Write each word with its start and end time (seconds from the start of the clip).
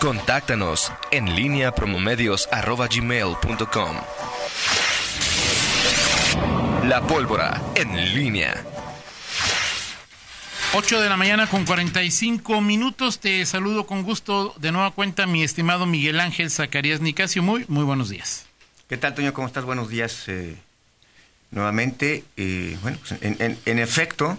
Contáctanos 0.00 0.92
en 1.10 1.34
línea 1.34 1.72
promomedios.com. 1.72 3.96
La 6.84 7.02
pólvora 7.06 7.62
en 7.74 8.14
línea. 8.14 8.62
8 10.74 11.00
de 11.00 11.08
la 11.08 11.16
mañana 11.16 11.48
con 11.48 11.64
45 11.64 12.60
minutos. 12.60 13.20
Te 13.20 13.46
saludo 13.46 13.86
con 13.86 14.02
gusto 14.02 14.54
de 14.58 14.70
nueva 14.70 14.90
cuenta, 14.90 15.26
mi 15.26 15.42
estimado 15.42 15.86
Miguel 15.86 16.20
Ángel 16.20 16.50
Zacarías 16.50 17.00
Nicasio. 17.00 17.42
Muy, 17.42 17.64
muy 17.68 17.84
buenos 17.84 18.10
días. 18.10 18.44
¿Qué 18.88 18.98
tal, 18.98 19.14
Toño? 19.14 19.32
¿Cómo 19.32 19.46
estás? 19.46 19.64
Buenos 19.64 19.88
días 19.88 20.28
eh, 20.28 20.56
nuevamente. 21.50 22.22
Eh, 22.36 22.76
bueno, 22.82 22.98
pues, 22.98 23.18
en, 23.22 23.78
efecto, 23.78 24.36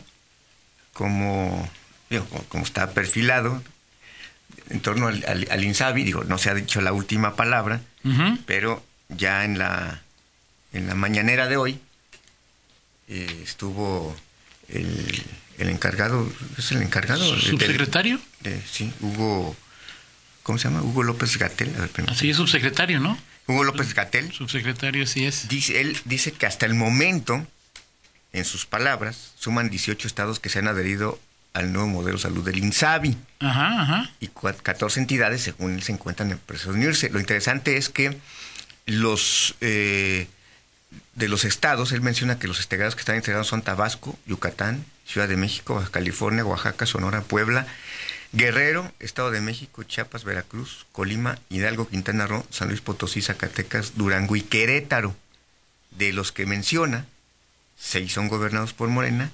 como, 0.94 1.68
como, 2.50 2.64
está 2.64 2.92
perfilado 2.92 3.64
en 4.70 4.80
torno 4.82 5.08
al, 5.08 5.48
al, 5.50 5.64
INSABI, 5.64 6.04
digo, 6.04 6.24
no 6.24 6.38
se 6.38 6.50
ha 6.50 6.54
dicho 6.54 6.82
la 6.82 6.94
última 6.94 7.36
palabra, 7.36 7.82
pero 8.46 8.84
ya 9.10 9.44
en 9.44 9.58
la, 9.58 10.02
en 10.74 10.88
la 10.88 10.96
mañanera 10.96 11.48
de 11.48 11.58
hoy 11.58 11.80
eh, 13.08 13.42
estuvo 13.44 14.16
el 14.70 15.24
el 15.58 15.70
encargado, 15.70 16.32
¿es 16.58 16.72
el 16.72 16.82
encargado? 16.82 17.26
¿Subsecretario? 17.40 18.20
sí, 18.72 18.94
Hugo, 19.02 19.56
¿cómo 20.44 20.58
se 20.58 20.66
llama? 20.66 20.82
Hugo 20.82 21.04
López 21.04 21.38
Gatel. 21.38 21.74
Así 22.08 22.30
es, 22.30 22.38
subsecretario, 22.38 23.00
¿no? 23.00 23.18
Hugo 23.48 23.64
López 23.64 23.94
Gatel. 23.94 24.32
Subsecretario, 24.32 25.04
así 25.04 25.26
es. 25.26 25.48
Dice, 25.48 25.82
él 25.82 25.98
dice 26.06 26.32
que 26.32 26.46
hasta 26.46 26.66
el 26.66 26.76
momento, 26.76 27.46
en 28.34 28.46
sus 28.46 28.66
palabras, 28.66 29.34
suman 29.38 29.70
18 29.70 30.08
estados 30.08 30.40
que 30.40 30.50
se 30.50 30.60
han 30.60 30.68
adherido 30.68 31.20
al 31.58 31.74
nuevo 31.74 31.88
modelo 31.88 32.18
de 32.18 32.24
salud 32.24 32.46
del 32.46 32.60
INSABI. 32.60 33.18
Ajá, 33.40 33.82
ajá. 33.82 34.12
Y 34.20 34.28
14 34.28 35.00
entidades, 35.00 35.42
según 35.42 35.74
él, 35.74 35.84
se 35.84 35.92
encuentran 35.92 36.32
en 36.32 36.38
proceso 36.38 36.72
de 36.72 36.80
unirse. 36.80 37.10
Lo 37.10 37.20
interesante 37.20 37.78
es 37.78 37.90
que 37.90 38.18
los... 38.86 39.56
Eh, 39.62 40.28
de 41.16 41.28
los 41.28 41.44
estados, 41.44 41.92
él 41.92 42.02
menciona 42.02 42.40
que 42.40 42.48
los 42.48 42.60
estados 42.60 42.96
que 42.96 43.02
están 43.02 43.16
integrados 43.16 43.48
son 43.48 43.62
Tabasco, 43.62 44.18
Yucatán, 44.26 44.86
Ciudad 45.06 45.28
de 45.28 45.36
México, 45.36 45.76
Baja 45.76 45.90
California, 45.90 46.46
Oaxaca, 46.46 46.86
Sonora, 46.86 47.22
Puebla, 47.22 47.68
Guerrero, 48.34 48.92
Estado 49.00 49.32
de 49.32 49.42
México, 49.42 49.84
Chiapas, 49.84 50.24
Veracruz, 50.24 50.86
Colima, 50.92 51.40
Hidalgo, 51.50 51.88
Quintana 51.88 52.28
Roo, 52.28 52.46
San 52.52 52.70
Luis 52.70 52.82
Potosí, 52.82 53.22
Zacatecas, 53.22 53.98
Durango 53.98 54.36
y 54.36 54.42
Querétaro. 54.42 55.16
De 55.92 56.14
los 56.14 56.32
que 56.32 56.46
menciona, 56.46 57.06
seis 57.78 58.14
son 58.14 58.28
gobernados 58.28 58.74
por 58.74 58.90
Morena, 58.90 59.32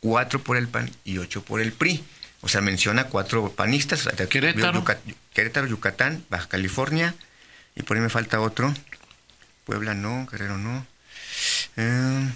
cuatro 0.00 0.42
por 0.42 0.56
el 0.56 0.68
PAN 0.68 0.90
y 1.04 1.18
ocho 1.18 1.42
por 1.42 1.60
el 1.60 1.72
PRI. 1.72 2.04
O 2.40 2.48
sea, 2.48 2.60
menciona 2.60 3.04
cuatro 3.04 3.52
panistas. 3.52 4.08
Querétaro. 4.30 4.84
Querétaro, 5.34 5.66
Yucatán, 5.66 6.24
Baja 6.30 6.48
California, 6.48 7.14
y 7.74 7.82
por 7.82 7.96
ahí 7.96 8.02
me 8.02 8.08
falta 8.08 8.40
otro. 8.40 8.72
Puebla 9.64 9.94
no, 9.94 10.26
Guerrero 10.26 10.56
no. 10.56 10.86
Eh, 11.76 12.30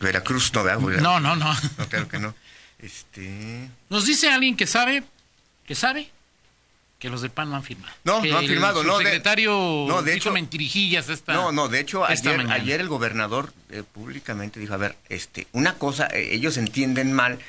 Veracruz 0.00 0.52
no, 0.54 0.64
¿verdad? 0.64 1.00
No, 1.00 1.20
no, 1.20 1.36
no. 1.36 1.54
No, 1.78 1.88
claro 1.88 2.08
que 2.08 2.18
no. 2.18 2.34
Este... 2.78 3.68
Nos 3.88 4.06
dice 4.06 4.30
alguien 4.30 4.56
que 4.56 4.66
sabe, 4.66 5.04
que 5.66 5.74
sabe, 5.74 6.10
que 7.02 7.10
los 7.10 7.20
de 7.20 7.30
PAN 7.30 7.50
no 7.50 7.56
han 7.56 7.64
firmado. 7.64 7.92
No, 8.04 8.24
no 8.24 8.38
han 8.38 8.46
firmado. 8.46 8.84
no, 8.84 9.00
el 9.00 9.06
secretario 9.06 9.50
no, 9.88 10.02
de 10.02 10.14
hecho, 10.14 10.30
mentirijillas 10.30 11.08
esta 11.08 11.32
No, 11.32 11.50
no, 11.50 11.66
de 11.66 11.80
hecho, 11.80 12.04
ayer, 12.04 12.46
ayer 12.48 12.80
el 12.80 12.86
gobernador 12.86 13.52
eh, 13.70 13.82
públicamente 13.82 14.60
dijo, 14.60 14.72
a 14.72 14.76
ver, 14.76 14.94
este, 15.08 15.48
una 15.50 15.74
cosa, 15.74 16.06
eh, 16.06 16.28
ellos 16.30 16.56
entienden 16.58 17.12
mal 17.12 17.40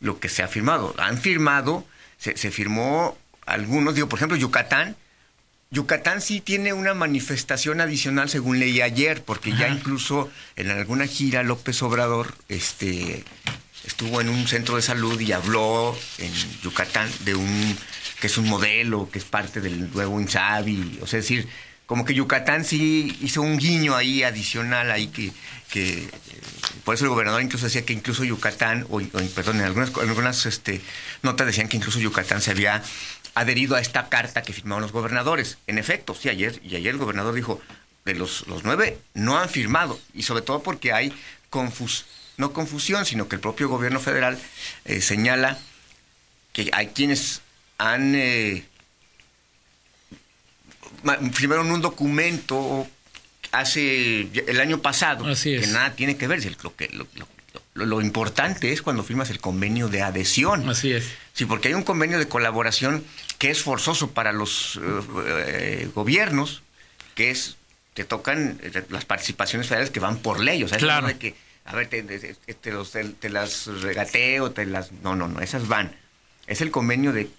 lo 0.00 0.18
que 0.18 0.30
se 0.30 0.42
ha 0.42 0.48
firmado. 0.48 0.94
Han 0.96 1.18
firmado, 1.18 1.84
se, 2.16 2.38
se 2.38 2.50
firmó 2.50 3.18
algunos, 3.44 3.94
digo, 3.94 4.08
por 4.08 4.18
ejemplo, 4.18 4.38
Yucatán, 4.38 4.96
Yucatán 5.70 6.22
sí 6.22 6.40
tiene 6.40 6.72
una 6.72 6.94
manifestación 6.94 7.82
adicional, 7.82 8.30
según 8.30 8.60
leí 8.60 8.80
ayer, 8.80 9.22
porque 9.22 9.54
ya 9.54 9.68
incluso 9.68 10.30
en 10.56 10.70
alguna 10.70 11.06
gira 11.06 11.42
López 11.42 11.82
Obrador 11.82 12.34
este, 12.48 13.24
estuvo 14.02 14.20
en 14.20 14.30
un 14.30 14.48
centro 14.48 14.74
de 14.74 14.82
salud 14.82 15.20
y 15.20 15.30
habló 15.30 15.96
en 16.18 16.32
Yucatán 16.62 17.08
de 17.20 17.36
un 17.36 17.78
que 18.20 18.26
es 18.26 18.36
un 18.36 18.48
modelo, 18.48 19.08
que 19.10 19.18
es 19.18 19.24
parte 19.24 19.60
del 19.60 19.92
nuevo 19.92 20.20
INSABI, 20.20 21.00
o 21.02 21.06
sea, 21.06 21.18
es 21.18 21.24
decir, 21.24 21.48
como 21.86 22.04
que 22.04 22.14
Yucatán 22.14 22.64
sí 22.64 23.16
hizo 23.20 23.42
un 23.42 23.58
guiño 23.58 23.96
ahí 23.96 24.22
adicional 24.22 24.90
ahí 24.90 25.08
que, 25.08 25.32
que 25.70 26.08
por 26.84 26.94
eso 26.94 27.04
el 27.04 27.10
gobernador 27.10 27.42
incluso 27.42 27.66
decía 27.66 27.84
que 27.84 27.92
incluso 27.92 28.24
Yucatán, 28.24 28.86
o, 28.90 29.00
perdón, 29.34 29.60
en 29.60 29.66
algunas, 29.66 29.90
en 29.90 30.08
algunas 30.08 30.46
este, 30.46 30.80
notas 31.22 31.46
decían 31.46 31.68
que 31.68 31.76
incluso 31.76 32.00
Yucatán 32.00 32.40
se 32.40 32.50
había 32.50 32.82
adherido 33.34 33.76
a 33.76 33.80
esta 33.80 34.08
carta 34.08 34.42
que 34.42 34.52
firmaron 34.52 34.82
los 34.82 34.92
gobernadores. 34.92 35.58
En 35.66 35.78
efecto, 35.78 36.14
sí, 36.14 36.28
ayer, 36.28 36.60
y 36.64 36.76
ayer 36.76 36.94
el 36.94 36.98
gobernador 36.98 37.34
dijo, 37.34 37.60
de 38.04 38.14
los, 38.14 38.46
los 38.48 38.64
nueve 38.64 38.98
no 39.14 39.38
han 39.38 39.48
firmado, 39.48 39.98
y 40.12 40.24
sobre 40.24 40.42
todo 40.42 40.62
porque 40.62 40.92
hay 40.92 41.12
confus, 41.50 42.04
no 42.36 42.52
confusión, 42.52 43.04
sino 43.04 43.28
que 43.28 43.36
el 43.36 43.40
propio 43.40 43.68
gobierno 43.68 44.00
federal 44.00 44.38
eh, 44.84 45.00
señala 45.00 45.58
que 46.52 46.70
hay 46.72 46.88
quienes 46.88 47.40
han 47.78 48.14
eh, 48.14 48.64
firmaron 51.32 51.70
un 51.70 51.80
documento 51.80 52.86
hace 53.50 54.28
el 54.46 54.60
año 54.60 54.80
pasado 54.80 55.24
que 55.42 55.66
nada 55.68 55.94
tiene 55.94 56.16
que 56.16 56.26
ver, 56.26 56.40
lo 56.62 56.74
que, 56.74 56.88
lo, 56.92 57.06
lo, 57.74 58.00
importante 58.00 58.72
es 58.72 58.82
cuando 58.82 59.02
firmas 59.02 59.30
el 59.30 59.40
convenio 59.40 59.88
de 59.88 60.02
adhesión. 60.02 60.68
Así 60.68 60.92
es. 60.92 61.04
Sí, 61.32 61.44
porque 61.44 61.68
hay 61.68 61.74
un 61.74 61.82
convenio 61.82 62.18
de 62.18 62.28
colaboración 62.28 63.04
que 63.38 63.50
es 63.50 63.62
forzoso 63.62 64.10
para 64.10 64.32
los 64.32 64.76
eh, 64.76 65.00
eh, 65.16 65.90
gobiernos, 65.94 66.62
que 67.14 67.30
es, 67.30 67.56
te 67.94 68.04
tocan 68.04 68.58
eh, 68.62 68.84
las 68.90 69.04
participaciones 69.04 69.68
federales 69.68 69.90
que 69.90 70.00
van 70.00 70.18
por 70.18 70.40
ley. 70.40 70.62
O 70.62 70.68
sea, 70.68 70.78
claro. 70.78 71.08
de 71.08 71.18
que, 71.18 71.34
a 71.64 71.76
ver, 71.76 71.88
te, 71.88 72.02
te, 72.02 73.30
las 73.30 73.66
regateo, 73.66 74.50
te 74.50 74.66
las... 74.66 74.92
No, 74.92 75.14
no, 75.14 75.28
no, 75.28 75.40
esas 75.40 75.68
van. 75.68 75.94
Es 76.46 76.60
el 76.60 76.70
convenio 76.70 77.12
de 77.12 77.30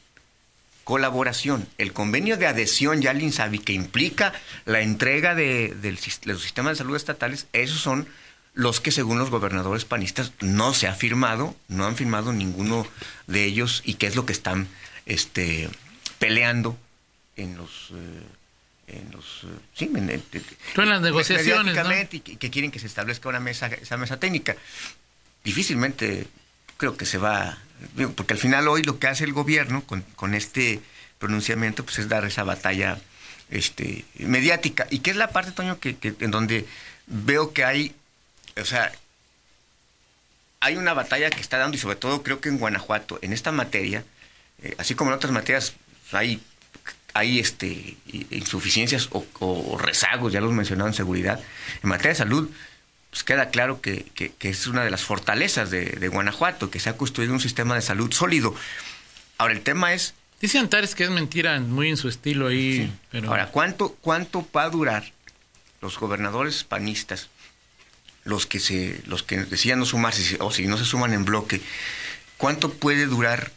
colaboración. 0.84 1.68
El 1.78 1.94
convenio 1.94 2.38
de 2.38 2.48
adhesión 2.48 3.02
ya 3.02 3.12
al 3.12 3.22
INSABI, 3.22 3.60
que 3.60 3.74
implica 3.74 4.34
la 4.66 4.82
entrega 4.82 5.36
de, 5.36 5.76
de 5.76 5.92
los 6.26 6.42
sistemas 6.42 6.74
de 6.74 6.78
salud 6.78 6.96
estatales, 6.96 7.48
esos 7.54 7.80
son 7.80 8.08
los 8.54 8.82
que 8.82 8.92
según 8.92 9.18
los 9.18 9.30
gobernadores 9.30 9.86
panistas 9.86 10.32
no 10.40 10.74
se 10.74 10.88
ha 10.88 10.94
firmado, 10.94 11.56
no 11.68 11.86
han 11.86 11.96
firmado 11.96 12.34
ninguno 12.34 12.88
de 13.28 13.44
ellos 13.46 13.82
y 13.84 13.96
qué 13.96 14.08
es 14.08 14.16
lo 14.16 14.26
que 14.26 14.34
están 14.34 14.68
este, 15.06 15.70
peleando 16.20 16.78
en 17.36 17.58
los... 17.58 17.92
Eh, 17.92 18.24
en 18.98 19.12
los 19.12 19.44
eh, 19.44 19.60
sí, 19.74 19.90
en, 19.94 20.10
en 20.10 20.90
las 20.90 21.02
negociaciones 21.02 21.76
y 22.12 22.20
que, 22.20 22.50
quieren 22.50 22.72
que 22.72 22.80
se 22.80 22.88
establezca 22.88 23.30
una 23.30 23.40
mesa 23.40 23.68
esa 23.68 23.98
mesa 23.98 24.20
técnica. 24.20 24.56
Difícilmente 25.44 26.28
creo 26.78 26.96
que 26.98 27.06
se 27.06 27.18
va 27.18 27.58
porque 28.16 28.34
al 28.34 28.40
final 28.40 28.68
hoy 28.68 28.84
lo 28.84 29.00
que 29.00 29.08
hace 29.08 29.24
el 29.24 29.34
gobierno 29.34 29.84
con, 29.84 30.02
con 30.16 30.34
este 30.34 30.80
pronunciamiento 31.20 31.84
pues 31.84 32.00
es 32.00 32.10
dar 32.10 32.26
esa 32.26 32.44
batalla 32.44 33.00
este 33.50 34.06
mediática. 34.18 34.88
Y 34.90 35.00
que 35.00 35.12
es 35.12 35.18
la 35.18 35.30
parte 35.30 35.52
Toño 35.52 35.80
que, 35.80 35.98
que 35.98 36.16
en 36.20 36.32
donde 36.32 36.66
veo 37.08 37.54
que 37.54 37.64
hay 37.64 37.96
o 38.60 38.66
sea, 38.66 38.92
hay 40.60 40.78
una 40.78 40.94
batalla 40.94 41.30
que 41.30 41.42
está 41.42 41.58
dando, 41.58 41.76
y 41.76 41.80
sobre 41.80 41.96
todo 41.96 42.24
creo 42.24 42.40
que 42.40 42.50
en 42.50 42.58
Guanajuato, 42.58 43.20
en 43.22 43.34
esta 43.34 43.52
materia, 43.52 44.04
eh, 44.62 44.76
así 44.78 44.96
como 44.96 45.12
en 45.12 45.18
otras 45.18 45.34
materias, 45.34 45.74
hay, 46.12 46.42
hay 47.14 47.40
este, 47.40 47.98
insuficiencias 48.32 49.10
o, 49.12 49.78
rezagos, 49.78 50.34
ya 50.34 50.42
los 50.42 50.52
mencionado 50.52 50.88
en 50.88 50.94
seguridad. 50.94 51.40
En 51.84 51.90
materia 51.90 52.10
de 52.10 52.16
salud, 52.16 52.50
pues 53.10 53.24
queda 53.24 53.50
claro 53.50 53.82
que, 53.82 54.06
es 54.40 54.68
una 54.68 54.84
de 54.84 54.92
las 54.92 55.04
fortalezas 55.04 55.70
de, 55.70 56.08
Guanajuato, 56.08 56.70
que 56.70 56.80
se 56.80 56.90
ha 56.90 56.98
construido 56.98 57.34
un 57.34 57.40
sistema 57.40 57.76
de 57.76 57.82
salud 57.82 58.12
sólido. 58.12 58.56
Ahora, 59.38 59.54
el 59.54 59.62
tema 59.62 59.94
es... 59.94 60.14
Dice 60.42 60.60
Antares 60.60 60.96
que 60.96 61.06
es 61.06 61.10
mentira, 61.10 61.60
muy 61.60 61.90
en 61.90 61.98
su 61.98 62.10
estilo 62.10 62.48
ahí. 62.48 62.92
Pero... 63.12 63.30
Ahora, 63.30 63.48
¿cuánto, 63.48 63.96
¿cuánto 64.02 64.46
va 64.56 64.64
a 64.64 64.70
durar 64.70 65.12
los 65.82 65.98
gobernadores 66.00 66.64
panistas 66.64 67.30
los 68.26 68.46
que 68.46 68.60
se 68.60 69.02
los 69.06 69.24
que 69.24 69.38
decían 69.38 69.80
no 69.80 69.86
sumarse 69.86 70.38
o 70.40 70.52
si 70.52 70.68
no 70.68 70.78
se 70.78 70.86
suman 70.86 71.14
en 71.14 71.26
bloque, 71.26 71.62
¿cuánto 72.38 72.72
puede 72.74 73.06
durar 73.06 73.52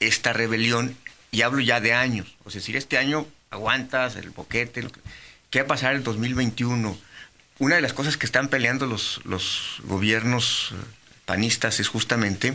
esta 0.00 0.32
rebelión? 0.32 0.96
Y 1.34 1.42
hablo 1.42 1.60
ya 1.60 1.80
de 1.80 1.92
años. 1.92 2.36
O 2.44 2.50
sea, 2.50 2.60
decir, 2.60 2.76
este 2.76 2.96
año 2.96 3.26
aguantas 3.50 4.14
el 4.14 4.30
boquete. 4.30 4.86
¿Qué 5.50 5.58
va 5.60 5.64
a 5.64 5.68
pasar 5.68 5.90
en 5.90 5.98
el 5.98 6.04
2021? 6.04 6.96
Una 7.58 7.74
de 7.74 7.80
las 7.80 7.92
cosas 7.92 8.16
que 8.16 8.24
están 8.24 8.48
peleando 8.48 8.86
los, 8.86 9.20
los 9.24 9.80
gobiernos 9.82 10.70
eh, 10.72 10.76
panistas 11.24 11.80
es 11.80 11.88
justamente 11.88 12.54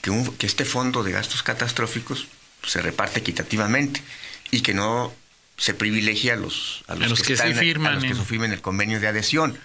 que, 0.00 0.10
que 0.38 0.46
este 0.46 0.64
fondo 0.64 1.02
de 1.02 1.12
gastos 1.12 1.42
catastróficos 1.42 2.28
se 2.62 2.80
reparte 2.80 3.20
equitativamente 3.20 4.00
y 4.50 4.62
que 4.62 4.72
no 4.72 5.12
se 5.58 5.74
privilegie 5.74 6.32
a 6.32 6.36
los, 6.36 6.82
a 6.86 6.94
los, 6.94 7.22
que, 7.22 7.36
se 7.36 7.54
firman 7.54 7.92
a 7.92 7.94
los 7.96 8.04
que 8.04 8.14
firmen 8.14 8.52
el 8.52 8.62
convenio 8.62 9.00
de 9.00 9.06
adhesión 9.06 9.56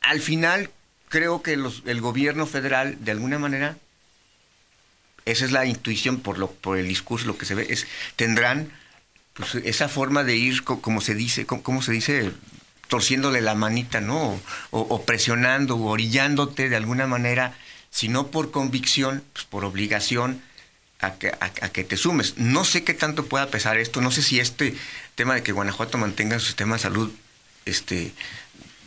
al 0.00 0.20
final 0.20 0.70
creo 1.08 1.42
que 1.42 1.54
el 1.54 2.00
gobierno 2.00 2.46
federal 2.46 2.96
de 3.00 3.10
alguna 3.10 3.38
manera 3.38 3.76
esa 5.30 5.44
es 5.44 5.52
la 5.52 5.66
intuición 5.66 6.20
por 6.20 6.38
lo 6.38 6.50
por 6.50 6.78
el 6.78 6.88
discurso, 6.88 7.26
lo 7.26 7.38
que 7.38 7.46
se 7.46 7.54
ve, 7.54 7.66
es 7.70 7.86
tendrán 8.16 8.70
pues, 9.34 9.54
esa 9.64 9.88
forma 9.88 10.24
de 10.24 10.36
ir, 10.36 10.64
como 10.64 11.00
se 11.00 11.14
dice, 11.14 11.46
como, 11.46 11.82
se 11.82 11.92
dice, 11.92 12.32
torciéndole 12.88 13.40
la 13.40 13.54
manita, 13.54 14.00
¿no? 14.00 14.40
O, 14.70 15.02
presionando 15.04 15.76
o 15.76 15.88
orillándote 15.90 16.68
de 16.68 16.76
alguna 16.76 17.06
manera, 17.06 17.54
si 17.90 18.08
no 18.08 18.28
por 18.28 18.50
convicción, 18.50 19.22
pues 19.32 19.46
por 19.46 19.64
obligación, 19.64 20.42
a 21.00 21.14
que, 21.14 21.32
a, 21.40 21.50
que 21.70 21.84
te 21.84 21.96
sumes. 21.96 22.36
No 22.36 22.64
sé 22.64 22.84
qué 22.84 22.92
tanto 22.92 23.26
pueda 23.26 23.46
pesar 23.46 23.78
esto, 23.78 24.02
no 24.02 24.10
sé 24.10 24.22
si 24.22 24.38
este 24.38 24.76
tema 25.14 25.34
de 25.34 25.42
que 25.42 25.52
Guanajuato 25.52 25.96
mantenga 25.96 26.38
su 26.38 26.46
sistema 26.46 26.76
de 26.76 26.82
salud 26.82 27.10
este, 27.64 28.12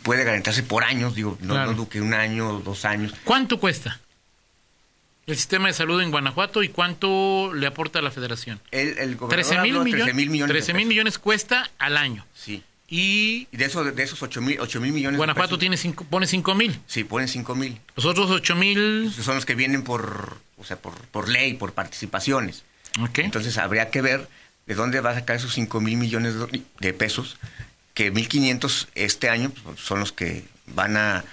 puede 0.03 0.23
garantizarse 0.23 0.61
por 0.61 0.83
años, 0.83 1.15
digo, 1.15 1.37
no, 1.41 1.65
dudo 1.73 1.89
que 1.89 2.01
un 2.01 2.13
año 2.13 2.49
o 2.49 2.59
dos 2.59 2.85
años. 2.85 3.13
¿Cuánto 3.23 3.59
cuesta? 3.59 3.99
El 5.25 5.35
sistema 5.35 5.67
de 5.67 5.73
salud 5.73 6.01
en 6.01 6.11
Guanajuato 6.11 6.63
y 6.63 6.69
cuánto 6.69 7.53
le 7.53 7.67
aporta 7.67 7.99
a 7.99 8.01
la 8.01 8.11
federación. 8.11 8.59
El, 8.71 8.97
el 8.97 9.17
13 9.17 9.59
mil 9.59 9.79
millones, 9.79 10.15
millones. 10.15 10.47
13 10.49 10.73
mil 10.73 10.87
millones 10.87 11.17
cuesta 11.19 11.69
al 11.79 11.97
año. 11.97 12.25
Sí. 12.33 12.63
Y, 12.89 13.47
de, 13.51 13.65
eso, 13.65 13.83
de 13.83 14.03
esos 14.03 14.21
8 14.21 14.41
mil, 14.41 14.59
millones. 14.91 15.17
Guanajuato 15.17 15.57
tiene 15.57 15.77
cinco, 15.77 16.03
pone 16.03 16.27
5 16.27 16.53
mil. 16.53 16.79
Sí, 16.85 17.03
pone 17.03 17.27
5 17.27 17.55
mil. 17.55 17.79
Los 17.95 18.05
otros 18.05 18.29
8 18.29 18.55
mil. 18.55 19.11
Son 19.11 19.35
los 19.35 19.45
que 19.45 19.55
vienen 19.55 19.83
por, 19.83 20.37
o 20.57 20.63
sea, 20.63 20.77
por, 20.77 20.93
por 21.07 21.29
ley, 21.29 21.53
por 21.53 21.73
participaciones. 21.73 22.63
Okay. 23.09 23.25
Entonces 23.25 23.57
habría 23.57 23.89
que 23.89 24.01
ver 24.01 24.27
de 24.67 24.75
dónde 24.75 24.99
va 24.99 25.11
a 25.11 25.15
sacar 25.15 25.37
esos 25.37 25.53
5 25.53 25.81
mil 25.81 25.97
millones 25.97 26.35
de 26.79 26.93
pesos, 26.93 27.37
que 27.93 28.13
1.500 28.13 28.87
este 28.95 29.29
año 29.29 29.51
pues, 29.63 29.79
son 29.79 29.99
los 29.99 30.11
que 30.11 30.43
van 30.67 30.97
a, 30.97 31.23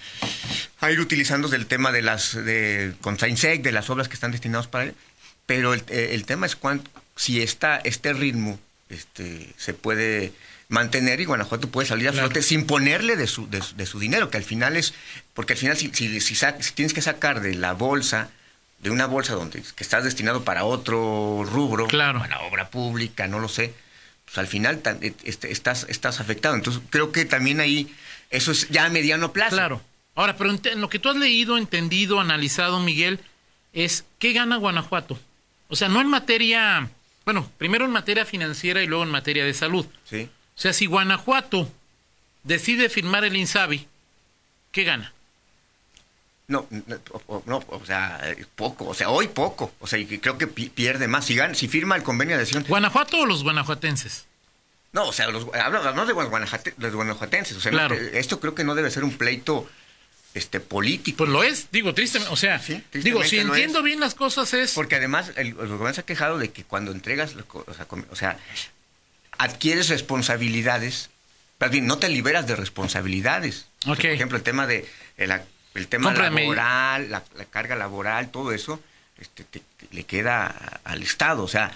ir 0.90 1.00
utilizando 1.00 1.48
del 1.48 1.66
tema 1.66 1.92
de 1.92 2.02
las 2.02 2.34
de 2.34 2.94
con 3.00 3.16
de 3.16 3.72
las 3.72 3.90
obras 3.90 4.08
que 4.08 4.14
están 4.14 4.32
destinadas 4.32 4.66
para 4.66 4.84
él. 4.84 4.94
Pero 5.46 5.74
el, 5.74 5.82
el 5.88 6.24
tema 6.24 6.46
es 6.46 6.54
cuánto, 6.56 6.90
si 7.16 7.42
está 7.42 7.76
este 7.78 8.12
ritmo 8.12 8.58
este, 8.90 9.52
se 9.56 9.72
puede 9.72 10.32
mantener 10.68 11.20
y 11.20 11.24
Guanajuato 11.24 11.68
puede 11.68 11.88
salir 11.88 12.08
a 12.08 12.12
flote 12.12 12.42
sin 12.42 12.66
ponerle 12.66 13.16
de 13.16 13.26
su, 13.26 13.48
de, 13.48 13.86
su 13.86 13.98
dinero, 13.98 14.30
que 14.30 14.36
al 14.36 14.44
final 14.44 14.76
es, 14.76 14.94
porque 15.34 15.54
al 15.54 15.58
final 15.58 15.76
si, 15.76 15.90
si, 15.92 16.20
si, 16.20 16.72
tienes 16.74 16.94
que 16.94 17.02
sacar 17.02 17.40
de 17.40 17.54
la 17.54 17.72
bolsa, 17.72 18.30
de 18.78 18.90
una 18.90 19.06
bolsa 19.06 19.34
donde 19.34 19.62
que 19.62 19.84
estás 19.84 20.04
destinado 20.04 20.44
para 20.44 20.64
otro 20.64 21.44
rubro, 21.44 21.88
claro. 21.88 22.20
para 22.20 22.40
obra 22.40 22.70
pública, 22.70 23.26
no 23.26 23.40
lo 23.40 23.48
sé, 23.48 23.74
pues 24.30 24.38
al 24.38 24.46
final 24.46 24.80
este, 25.24 25.50
estás, 25.50 25.86
estás 25.88 26.20
afectado. 26.20 26.54
Entonces 26.54 26.80
creo 26.90 27.10
que 27.10 27.24
también 27.24 27.58
ahí 27.58 27.92
eso 28.30 28.52
es 28.52 28.68
ya 28.68 28.84
a 28.84 28.88
mediano 28.88 29.32
plazo. 29.32 29.56
Claro. 29.56 29.82
Ahora, 30.14 30.36
pero 30.36 30.50
en 30.50 30.80
lo 30.80 30.88
que 30.88 31.00
tú 31.00 31.08
has 31.08 31.16
leído, 31.16 31.58
entendido, 31.58 32.20
analizado, 32.20 32.78
Miguel, 32.78 33.18
es 33.72 34.04
¿qué 34.20 34.32
gana 34.32 34.56
Guanajuato? 34.56 35.18
O 35.68 35.74
sea, 35.74 35.88
no 35.88 36.00
en 36.00 36.06
materia, 36.06 36.88
bueno, 37.24 37.50
primero 37.58 37.84
en 37.84 37.90
materia 37.90 38.24
financiera 38.24 38.82
y 38.82 38.86
luego 38.86 39.02
en 39.02 39.10
materia 39.10 39.44
de 39.44 39.54
salud. 39.54 39.86
Sí. 40.04 40.28
O 40.56 40.60
sea, 40.60 40.72
si 40.72 40.86
Guanajuato 40.86 41.72
decide 42.44 42.88
firmar 42.88 43.24
el 43.24 43.34
INSABI, 43.34 43.86
¿qué 44.70 44.84
gana? 44.84 45.12
No, 46.50 46.66
no, 47.46 47.62
o 47.68 47.86
sea, 47.86 48.20
poco, 48.56 48.88
o 48.88 48.92
sea, 48.92 49.10
hoy 49.10 49.28
poco, 49.28 49.72
o 49.78 49.86
sea, 49.86 50.04
creo 50.20 50.36
que 50.36 50.48
pierde 50.48 51.06
más. 51.06 51.24
Si, 51.26 51.36
gana, 51.36 51.54
si 51.54 51.68
firma 51.68 51.94
el 51.94 52.02
convenio 52.02 52.34
de 52.34 52.42
adhesión. 52.42 52.64
¿Guanajuato 52.66 53.20
o 53.20 53.24
los 53.26 53.44
guanajuatenses? 53.44 54.26
No, 54.90 55.06
o 55.06 55.12
sea, 55.12 55.28
los, 55.28 55.46
hablamos 55.54 56.08
de, 56.08 56.14
los 56.78 56.92
guanajuatenses. 56.92 57.56
O 57.56 57.60
sea, 57.60 57.86
esto 58.14 58.40
creo 58.40 58.56
que 58.56 58.64
no 58.64 58.74
debe 58.74 58.90
ser 58.90 59.04
un 59.04 59.16
pleito 59.16 59.70
este 60.34 60.58
político. 60.58 61.18
Pues 61.18 61.30
lo 61.30 61.44
es, 61.44 61.68
digo, 61.70 61.94
tristemente. 61.94 62.32
O 62.32 62.36
sea, 62.36 62.60
digo, 62.94 63.22
si 63.22 63.38
entiendo 63.38 63.84
bien 63.84 64.00
las 64.00 64.16
cosas 64.16 64.52
es. 64.52 64.72
Porque 64.72 64.96
además, 64.96 65.30
el, 65.36 65.54
gobierno 65.54 65.94
se 65.94 66.00
ha 66.00 66.04
quejado 66.04 66.36
de 66.36 66.50
que 66.50 66.64
cuando 66.64 66.90
entregas, 66.90 67.36
o 67.54 68.16
sea, 68.16 68.38
adquieres 69.38 69.88
responsabilidades, 69.88 71.10
más 71.60 71.70
bien, 71.70 71.86
no 71.86 71.98
te 71.98 72.08
liberas 72.08 72.48
de 72.48 72.56
responsabilidades. 72.56 73.66
por 73.84 74.04
ejemplo, 74.04 74.36
el 74.36 74.42
tema 74.42 74.66
de 74.66 74.88
el, 75.74 75.88
tema 75.88 76.12
laboral, 76.12 77.10
la, 77.10 77.22
carga 77.50 77.76
laboral, 77.76 78.30
todo 78.30 78.52
eso 78.52 78.80
este, 79.20 79.44
le 79.92 80.04
queda 80.04 80.80
al 80.84 81.02
Estado. 81.02 81.42
O 81.42 81.48
sea, 81.48 81.72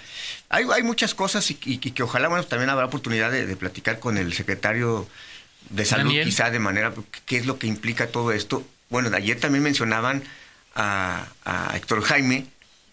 hay, 0.49 0.65
hay 0.73 0.83
muchas 0.83 1.13
cosas 1.13 1.49
y, 1.51 1.55
que 1.55 2.03
ojalá, 2.03 2.27
bueno, 2.27 2.43
también 2.45 2.69
habrá 2.69 2.85
oportunidad 2.85 3.31
de, 3.31 3.55
platicar 3.55 3.99
con 3.99 4.17
el 4.17 4.33
secretario 4.33 5.07
de 5.69 5.85
Salud, 5.85 6.11
quizá 6.23 6.49
de 6.49 6.59
manera, 6.59 6.93
qué 7.25 7.37
es 7.37 7.45
lo 7.45 7.59
que 7.59 7.67
implica 7.67 8.07
todo 8.07 8.31
esto. 8.31 8.65
Bueno, 8.89 9.09
ayer 9.15 9.39
también 9.39 9.63
mencionaban 9.63 10.23
a, 10.75 11.27
Héctor 11.75 12.03
Jaime, 12.03 12.45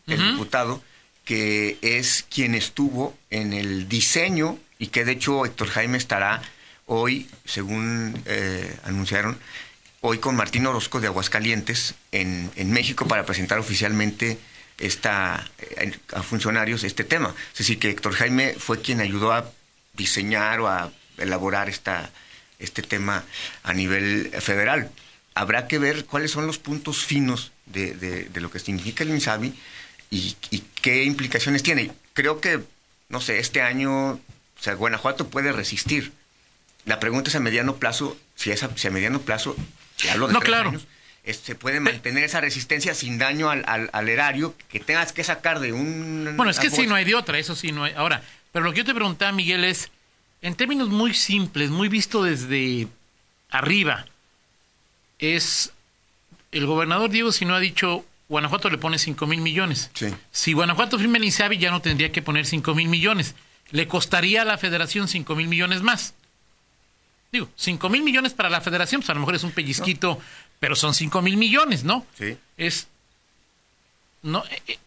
el 0.06 0.32
diputado, 0.32 0.82
que 1.24 1.78
es 1.82 2.24
quien 2.28 2.54
estuvo 2.54 3.16
en 3.30 3.52
el 3.52 3.88
diseño 3.88 4.58
y 4.78 4.88
que 4.88 5.04
de 5.04 5.12
hecho 5.12 5.44
Héctor 5.46 5.68
Jaime 5.68 5.98
estará 5.98 6.42
hoy, 6.86 7.28
según 7.44 8.20
eh, 8.26 8.76
anunciaron, 8.84 9.38
hoy 10.02 10.18
con 10.18 10.34
Martín 10.36 10.66
Orozco 10.66 11.00
de 11.00 11.06
Aguascalientes 11.06 11.94
en, 12.10 12.50
en 12.56 12.72
México 12.72 13.06
para 13.06 13.24
presentar 13.24 13.58
oficialmente 13.60 14.36
esta, 14.78 15.48
eh, 15.60 15.96
a 16.12 16.22
funcionarios 16.22 16.82
este 16.82 17.04
tema. 17.04 17.34
Es 17.52 17.58
decir, 17.58 17.78
que 17.78 17.90
Héctor 17.90 18.14
Jaime 18.14 18.54
fue 18.58 18.80
quien 18.82 19.00
ayudó 19.00 19.32
a 19.32 19.50
diseñar 19.94 20.60
o 20.60 20.68
a 20.68 20.92
elaborar 21.18 21.68
esta, 21.68 22.10
este 22.58 22.82
tema 22.82 23.24
a 23.62 23.72
nivel 23.72 24.30
federal. 24.40 24.90
Habrá 25.34 25.68
que 25.68 25.78
ver 25.78 26.04
cuáles 26.04 26.32
son 26.32 26.48
los 26.48 26.58
puntos 26.58 27.04
finos 27.04 27.52
de, 27.66 27.94
de, 27.94 28.40
lo 28.40 28.50
que 28.50 28.58
significa 28.58 29.04
el 29.04 29.10
INSABI 29.10 29.54
y, 30.10 30.36
y, 30.50 30.64
qué 30.82 31.04
implicaciones 31.04 31.62
tiene. 31.62 31.92
Creo 32.12 32.40
que, 32.40 32.60
no 33.08 33.20
sé, 33.20 33.38
este 33.38 33.62
año, 33.62 34.14
o 34.14 34.20
sea, 34.60 34.74
Guanajuato 34.74 35.28
puede 35.28 35.52
resistir. 35.52 36.12
La 36.84 36.98
pregunta 36.98 37.30
es 37.30 37.36
a 37.36 37.40
mediano 37.40 37.76
plazo, 37.76 38.16
si, 38.34 38.50
es 38.50 38.64
a, 38.64 38.76
si 38.76 38.88
a 38.88 38.90
mediano 38.90 39.20
plazo 39.20 39.56
hablo 40.10 40.28
de 40.28 40.34
no, 40.34 40.40
claro. 40.40 40.72
se 41.24 41.54
puede 41.54 41.80
mantener 41.80 42.24
esa 42.24 42.40
resistencia 42.40 42.94
sin 42.94 43.18
daño 43.18 43.50
al, 43.50 43.64
al, 43.66 44.08
erario 44.08 44.54
que 44.68 44.80
tengas 44.80 45.12
que 45.12 45.24
sacar 45.24 45.60
de 45.60 45.72
un... 45.72 46.34
Bueno, 46.36 46.50
es 46.50 46.58
que 46.58 46.70
sí, 46.70 46.86
no 46.86 46.94
hay 46.94 47.04
de 47.04 47.14
otra, 47.14 47.38
eso 47.38 47.54
sí, 47.54 47.72
no 47.72 47.84
hay. 47.84 47.92
Ahora, 47.94 48.22
pero 48.52 48.64
lo 48.64 48.72
que 48.72 48.78
yo 48.78 48.84
te 48.84 48.94
preguntaba, 48.94 49.32
Miguel, 49.32 49.64
es, 49.64 49.90
en 50.42 50.54
términos 50.54 50.88
muy 50.88 51.14
simples, 51.14 51.70
muy 51.70 51.88
visto 51.88 52.22
desde 52.22 52.88
arriba, 53.50 54.06
es, 55.18 55.72
el 56.50 56.66
gobernador 56.66 57.10
Diego 57.10 57.32
si 57.32 57.44
no 57.44 57.54
ha 57.54 57.60
dicho, 57.60 58.04
Guanajuato 58.28 58.70
le 58.70 58.78
pone 58.78 58.98
5 58.98 59.26
mil 59.26 59.40
millones. 59.40 59.90
Sí. 59.94 60.06
Si 60.30 60.52
Guanajuato 60.52 60.98
firma 60.98 61.18
el 61.18 61.24
INSABI 61.24 61.58
ya 61.58 61.70
no 61.70 61.82
tendría 61.82 62.12
que 62.12 62.22
poner 62.22 62.46
5 62.46 62.74
mil 62.74 62.88
millones. 62.88 63.34
Le 63.70 63.86
costaría 63.88 64.42
a 64.42 64.44
la 64.44 64.58
federación 64.58 65.06
5 65.06 65.36
mil 65.36 65.48
millones 65.48 65.82
más. 65.82 66.14
Digo, 67.32 67.48
5 67.56 67.88
mil 67.88 68.02
millones 68.02 68.34
para 68.34 68.50
la 68.50 68.60
federación, 68.60 69.00
pues 69.00 69.08
a 69.08 69.14
lo 69.14 69.20
mejor 69.20 69.34
es 69.34 69.42
un 69.42 69.52
pellizquito, 69.52 70.20
pero 70.60 70.76
son 70.76 70.92
5 70.92 71.22
mil 71.22 71.38
millones, 71.38 71.82
¿no? 71.82 72.06
Sí. 72.18 72.36
Es. 72.58 72.88
No, 74.20 74.44
eh, 74.44 74.62
eh, 74.66 74.78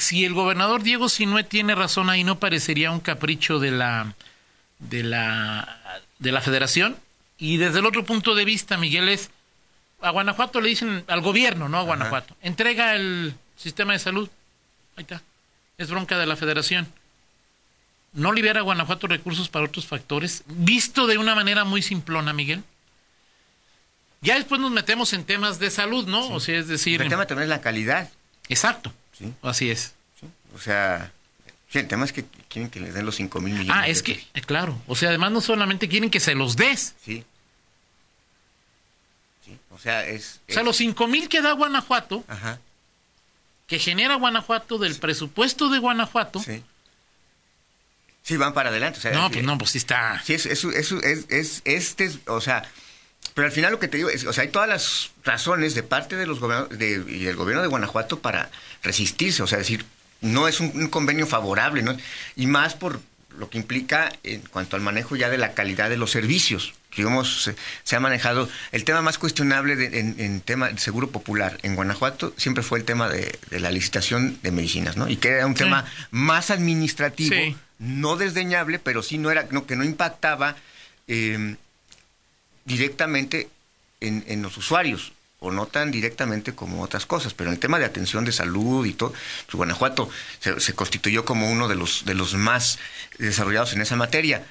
si 0.00 0.24
el 0.24 0.34
gobernador 0.34 0.82
Diego 0.82 1.08
Sinue 1.08 1.44
tiene 1.44 1.76
razón 1.76 2.10
ahí, 2.10 2.24
no 2.24 2.40
parecería 2.40 2.90
un 2.90 2.98
capricho 2.98 3.60
de 3.60 3.70
la, 3.70 4.14
de 4.80 5.04
la, 5.04 6.02
de 6.18 6.32
la 6.32 6.40
federación. 6.40 6.96
Y 7.38 7.58
desde 7.58 7.78
el 7.78 7.86
otro 7.86 8.04
punto 8.04 8.34
de 8.34 8.44
vista, 8.44 8.76
Miguel, 8.76 9.08
es. 9.08 9.30
A 10.00 10.10
Guanajuato 10.10 10.60
le 10.60 10.70
dicen, 10.70 11.04
al 11.06 11.20
gobierno, 11.20 11.68
¿no? 11.68 11.78
A 11.78 11.82
Guanajuato. 11.82 12.36
Entrega 12.42 12.96
el 12.96 13.34
sistema 13.56 13.92
de 13.92 14.00
salud. 14.00 14.28
Ahí 14.96 15.02
está. 15.02 15.22
Es 15.78 15.88
bronca 15.90 16.18
de 16.18 16.26
la 16.26 16.36
federación 16.36 16.88
no 18.14 18.32
libera 18.32 18.62
Guanajuato 18.62 19.06
recursos 19.08 19.48
para 19.48 19.66
otros 19.66 19.86
factores, 19.86 20.44
visto 20.46 21.06
de 21.06 21.18
una 21.18 21.34
manera 21.34 21.64
muy 21.64 21.82
simplona, 21.82 22.32
Miguel. 22.32 22.62
Ya 24.20 24.36
después 24.36 24.60
nos 24.60 24.70
metemos 24.70 25.12
en 25.12 25.24
temas 25.24 25.58
de 25.58 25.70
salud, 25.70 26.06
¿no? 26.06 26.28
O 26.28 26.40
sea, 26.40 26.58
es 26.58 26.68
decir... 26.68 27.02
El 27.02 27.08
tema 27.08 27.26
también 27.26 27.44
es 27.44 27.50
la 27.50 27.60
calidad. 27.60 28.10
Exacto. 28.48 28.92
Sí. 29.18 29.32
Así 29.42 29.70
es. 29.70 29.94
O 30.54 30.58
sea, 30.58 31.12
el 31.72 31.88
tema 31.88 32.04
es 32.04 32.12
que 32.12 32.24
quieren 32.48 32.70
que 32.70 32.80
les 32.80 32.94
den 32.94 33.04
los 33.04 33.16
5 33.16 33.40
mil 33.40 33.54
millones. 33.54 33.76
Ah, 33.76 33.88
es 33.88 34.02
que, 34.02 34.24
eh, 34.32 34.40
claro. 34.40 34.80
O 34.86 34.94
sea, 34.94 35.10
además 35.10 35.32
no 35.32 35.40
solamente 35.40 35.88
quieren 35.88 36.08
que 36.08 36.20
se 36.20 36.34
los 36.34 36.56
des. 36.56 36.94
Sí. 37.04 37.24
Sí, 39.44 39.58
o 39.70 39.78
sea, 39.78 40.06
es... 40.06 40.40
O 40.48 40.52
sea, 40.52 40.62
los 40.62 40.76
5 40.76 41.06
mil 41.08 41.28
que 41.28 41.42
da 41.42 41.52
Guanajuato, 41.52 42.24
Ajá. 42.28 42.60
que 43.66 43.78
genera 43.78 44.14
Guanajuato 44.14 44.78
del 44.78 44.94
presupuesto 44.94 45.68
de 45.68 45.80
Guanajuato, 45.80 46.38
sí 46.38 46.62
Sí, 48.24 48.38
van 48.38 48.54
para 48.54 48.70
adelante. 48.70 48.98
O 48.98 49.02
sea, 49.02 49.12
no, 49.12 49.30
pues 49.30 49.44
no, 49.44 49.58
pues 49.58 49.70
sí 49.70 49.78
está. 49.78 50.20
Sí, 50.24 50.32
es, 50.32 50.46
es, 50.46 50.64
es, 50.64 51.26
es, 51.28 51.62
este, 51.66 52.10
o 52.26 52.40
sea, 52.40 52.64
pero 53.34 53.46
al 53.46 53.52
final 53.52 53.72
lo 53.72 53.78
que 53.78 53.86
te 53.86 53.98
digo 53.98 54.08
es, 54.08 54.24
o 54.24 54.32
sea, 54.32 54.42
hay 54.42 54.48
todas 54.48 54.68
las 54.68 55.10
razones 55.24 55.74
de 55.74 55.82
parte 55.82 56.16
de 56.16 56.26
los 56.26 56.40
gobiernos 56.40 56.70
de, 56.70 57.04
y 57.06 57.24
del 57.24 57.36
gobierno 57.36 57.60
de 57.62 57.68
Guanajuato 57.68 58.20
para 58.20 58.50
resistirse, 58.82 59.42
o 59.42 59.46
sea, 59.46 59.58
decir, 59.58 59.84
no 60.22 60.48
es 60.48 60.60
un, 60.60 60.88
convenio 60.88 61.26
favorable, 61.26 61.82
¿no? 61.82 61.94
Y 62.34 62.46
más 62.46 62.74
por 62.74 63.00
lo 63.38 63.50
que 63.50 63.58
implica 63.58 64.10
en 64.22 64.40
cuanto 64.40 64.76
al 64.76 64.82
manejo 64.82 65.16
ya 65.16 65.28
de 65.28 65.36
la 65.36 65.52
calidad 65.52 65.90
de 65.90 65.98
los 65.98 66.10
servicios. 66.10 66.72
Digamos, 66.96 67.50
se, 67.82 67.96
ha 67.96 68.00
manejado 68.00 68.48
el 68.70 68.84
tema 68.84 69.02
más 69.02 69.18
cuestionable 69.18 69.74
en, 69.92 70.40
tema 70.40 70.68
del 70.68 70.78
seguro 70.78 71.10
popular 71.10 71.58
en 71.62 71.74
Guanajuato 71.74 72.32
siempre 72.36 72.62
fue 72.62 72.78
el 72.78 72.84
tema 72.84 73.08
de, 73.08 73.36
la 73.50 73.70
licitación 73.72 74.38
de 74.42 74.52
medicinas, 74.52 74.96
¿no? 74.96 75.08
Y 75.08 75.16
que 75.16 75.30
era 75.30 75.46
un 75.46 75.54
tema 75.54 75.84
más 76.12 76.50
administrativo, 76.52 77.34
no 77.78 78.16
desdeñable, 78.16 78.78
pero 78.78 79.02
sí 79.02 79.18
no 79.18 79.30
era, 79.30 79.46
no, 79.50 79.66
que 79.66 79.76
no 79.76 79.84
impactaba 79.84 80.56
eh, 81.08 81.56
directamente 82.64 83.48
en, 84.00 84.24
en 84.26 84.42
los 84.42 84.56
usuarios 84.56 85.12
o 85.44 85.50
no 85.50 85.66
tan 85.66 85.90
directamente 85.90 86.54
como 86.54 86.82
otras 86.82 87.04
cosas, 87.06 87.34
pero 87.34 87.50
en 87.50 87.54
el 87.54 87.60
tema 87.60 87.78
de 87.78 87.84
atención 87.84 88.24
de 88.24 88.32
salud 88.32 88.86
y 88.86 88.94
todo, 88.94 89.12
pues 89.12 89.54
Guanajuato 89.54 90.08
se, 90.40 90.72
constituyó 90.74 91.24
como 91.24 91.50
uno 91.50 91.68
de 91.68 91.74
los, 91.74 92.04
de 92.06 92.14
los 92.14 92.34
más 92.34 92.78
desarrollados 93.18 93.74
en 93.74 93.82
esa 93.82 93.94
materia. 93.94 94.44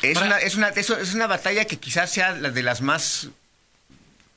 Es, 0.00 0.18
una, 0.18 0.38
es, 0.38 0.54
una, 0.54 0.68
es, 0.68 1.14
una 1.14 1.26
batalla 1.26 1.64
que 1.64 1.78
quizás 1.78 2.10
sea 2.10 2.32
la 2.32 2.50
de 2.50 2.62
las 2.62 2.82
más, 2.82 3.28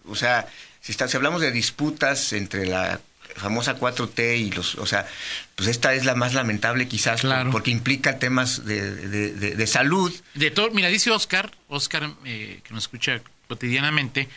o 0.08 0.15
sea, 0.15 0.48
si, 0.82 0.92
está, 0.92 1.08
si 1.08 1.18
hablamos 1.18 1.42
de 1.42 1.51
disputas 1.51 2.34
entre 2.34 2.65
la 2.65 3.00
famosa 3.36 3.77
4T 3.79 4.39
y 4.39 4.51
los, 4.51 4.75
o 4.75 4.86
sea, 4.86 5.08
pues 5.55 5.70
esta 5.70 5.94
es 5.94 6.05
la 6.05 6.15
más 6.15 6.34
lamentable 6.34 6.88
quizás 6.88 7.22
porque 7.51 7.72
implica 7.72 8.20
temas 8.20 8.65
de, 8.65 9.34
de, 9.34 9.67
salud. 9.67 10.13
De 10.34 10.51
todo, 10.51 10.72
mira, 10.72 10.89
dice 10.89 11.12
Oscar, 11.12 11.51
Oscar 11.67 12.12
eh, 12.25 12.60
que 12.63 12.74
nos 12.74 12.84
escucha 12.84 13.22
cotidianamente, 13.48 14.27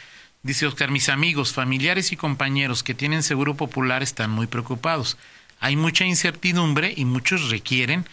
Dice 0.42 0.66
Oscar, 0.66 0.90
mis 0.90 1.08
amigos, 1.08 1.52
familiares 1.52 2.12
y 2.12 2.16
compañeros 2.16 2.82
que 2.82 2.94
tienen 2.94 3.22
seguro 3.22 3.54
popular 3.54 4.02
están 4.02 4.30
muy 4.30 4.46
preocupados. 4.46 5.16
Hay 5.60 5.76
mucha 5.76 6.04
incertidumbre 6.04 6.94
y 6.96 7.04
muchos 7.04 7.50
requieren 7.50 8.06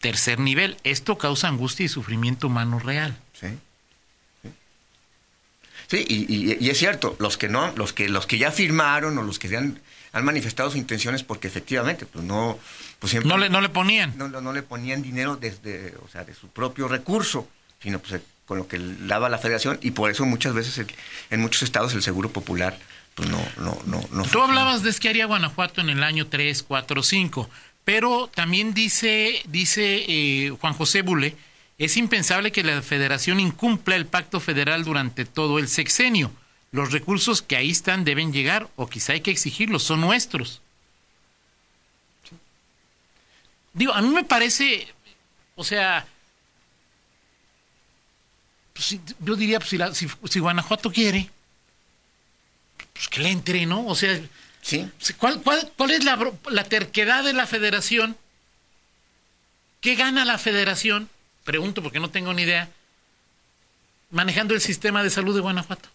tercer 0.00 0.38
nivel. 0.38 0.76
Esto 0.84 1.16
causa 1.16 1.48
angustia 1.48 1.86
y 1.86 1.88
sufrimiento 1.88 2.48
humano 2.48 2.78
real. 2.78 3.16
Sí. 3.32 3.48
Sí, 5.88 6.04
y, 6.08 6.70
es 6.70 6.78
cierto, 6.78 7.16
los 7.18 7.36
que 7.36 7.48
no, 7.48 7.72
los 7.76 7.92
que, 7.92 8.08
los 8.08 8.26
que 8.26 8.38
ya 8.38 8.52
firmaron 8.52 9.18
o 9.18 9.22
los 9.22 9.40
que 9.40 9.56
han, 9.56 9.80
han 10.12 10.24
manifestado 10.24 10.70
sus 10.70 10.78
intenciones 10.78 11.22
porque 11.22 11.48
efectivamente, 11.48 12.06
pues 12.06 12.24
no, 12.24 12.58
pues 12.98 13.10
siempre, 13.10 13.28
no 13.28 13.38
le, 13.38 13.48
no 13.48 13.60
le 13.60 13.68
ponían. 13.68 14.14
No, 14.16 14.28
no, 14.28 14.52
le 14.52 14.62
ponían 14.62 15.02
dinero 15.02 15.36
desde, 15.36 15.94
o 16.04 16.08
sea, 16.08 16.24
de 16.24 16.34
su 16.34 16.48
propio 16.48 16.88
recurso, 16.88 17.48
sino 17.80 17.98
pues 17.98 18.20
con 18.44 18.58
lo 18.58 18.66
que 18.66 18.78
daba 18.80 19.28
la 19.28 19.38
federación 19.38 19.78
y 19.80 19.92
por 19.92 20.10
eso 20.10 20.26
muchas 20.26 20.54
veces 20.54 20.84
en 21.30 21.40
muchos 21.40 21.62
estados 21.62 21.94
el 21.94 22.02
seguro 22.02 22.30
popular 22.30 22.76
pues 23.14 23.28
no 23.28 23.38
no 23.58 23.80
no 23.86 24.00
no 24.10 24.22
Tú 24.24 24.42
hablabas 24.42 24.82
de 24.82 24.92
que 24.92 25.08
haría 25.08 25.26
Guanajuato 25.26 25.80
en 25.80 25.90
el 25.90 26.02
año 26.02 26.26
3, 26.26 26.64
4, 26.64 27.02
5, 27.02 27.50
pero 27.84 28.28
también 28.34 28.74
dice 28.74 29.40
dice 29.46 30.04
eh, 30.08 30.50
Juan 30.60 30.74
José 30.74 31.02
Bule, 31.02 31.36
es 31.78 31.96
impensable 31.96 32.52
que 32.52 32.62
la 32.62 32.82
federación 32.82 33.40
incumpla 33.40 33.96
el 33.96 34.06
pacto 34.06 34.40
federal 34.40 34.84
durante 34.84 35.24
todo 35.24 35.58
el 35.58 35.68
sexenio. 35.68 36.32
Los 36.72 36.92
recursos 36.92 37.42
que 37.42 37.56
ahí 37.56 37.70
están 37.70 38.04
deben 38.04 38.32
llegar 38.32 38.68
o 38.76 38.88
quizá 38.88 39.14
hay 39.14 39.20
que 39.20 39.30
exigirlos, 39.30 39.82
son 39.82 40.00
nuestros. 40.00 40.60
Digo, 43.72 43.92
a 43.92 44.02
mí 44.02 44.08
me 44.08 44.24
parece, 44.24 44.88
o 45.56 45.64
sea, 45.64 46.06
pues, 48.72 48.96
yo 49.20 49.36
diría, 49.36 49.58
pues, 49.60 49.96
si, 49.96 50.08
si, 50.28 50.40
Guanajuato 50.40 50.90
quiere, 50.90 51.30
pues 52.92 53.08
que 53.08 53.20
le 53.20 53.30
entre, 53.30 53.66
¿no? 53.66 53.86
O 53.86 53.94
sea, 53.94 54.20
¿Sí? 54.62 54.88
¿cuál, 55.18 55.42
cuál, 55.42 55.72
cuál 55.76 55.90
es 55.90 56.04
la, 56.04 56.18
la 56.50 56.64
terquedad 56.64 57.24
de 57.24 57.32
la 57.32 57.46
federación? 57.46 58.16
¿Qué 59.80 59.94
gana 59.94 60.24
la 60.24 60.38
federación? 60.38 61.08
Pregunto 61.44 61.82
porque 61.82 62.00
no 62.00 62.10
tengo 62.10 62.34
ni 62.34 62.42
idea. 62.42 62.68
Manejando 64.10 64.54
el 64.54 64.60
sistema 64.60 65.02
de 65.02 65.10
salud 65.10 65.34
de 65.34 65.40
Guanajuato. 65.40 65.88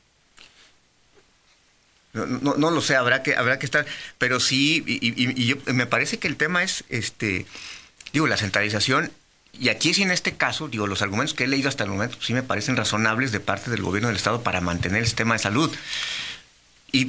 No, 2.15 2.55
no, 2.55 2.71
lo 2.71 2.81
sé, 2.81 2.95
habrá 2.95 3.21
que, 3.21 3.35
habrá 3.35 3.59
que 3.59 3.65
estar, 3.65 3.85
pero 4.17 4.39
sí, 4.39 4.83
y, 4.87 5.51
y, 5.51 5.73
me 5.73 5.85
parece 5.85 6.17
que 6.17 6.27
el 6.27 6.37
tema 6.37 6.63
es, 6.63 6.85
este, 6.89 7.45
digo, 8.13 8.25
la 8.25 8.37
centralización 8.37 9.11
y 9.59 9.69
aquí 9.69 9.93
sí 9.93 10.03
en 10.03 10.11
este 10.11 10.35
caso, 10.35 10.67
digo, 10.67 10.87
los 10.87 11.01
argumentos 11.01 11.33
que 11.33 11.45
he 11.45 11.47
leído 11.47 11.69
hasta 11.69 11.83
el 11.83 11.89
momento 11.89 12.17
sí 12.21 12.33
me 12.33 12.43
parecen 12.43 12.75
razonables 12.75 13.31
de 13.31 13.39
parte 13.39 13.71
del 13.71 13.81
gobierno 13.81 14.09
del 14.09 14.17
Estado 14.17 14.43
para 14.43 14.61
mantener 14.61 14.99
el 14.99 15.05
sistema 15.05 15.35
de 15.35 15.39
salud. 15.39 15.73
Y, 16.91 17.05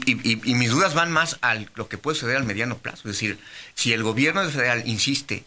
mis 0.55 0.71
dudas 0.71 0.95
van 0.95 1.13
más 1.13 1.39
a 1.43 1.55
lo 1.75 1.89
que 1.89 1.97
puede 1.97 2.17
suceder 2.17 2.37
al 2.37 2.45
mediano 2.45 2.77
plazo. 2.79 3.09
Es 3.09 3.17
decir, 3.17 3.39
si 3.75 3.93
el 3.93 4.03
gobierno 4.03 4.49
federal 4.51 4.83
insiste, 4.87 5.45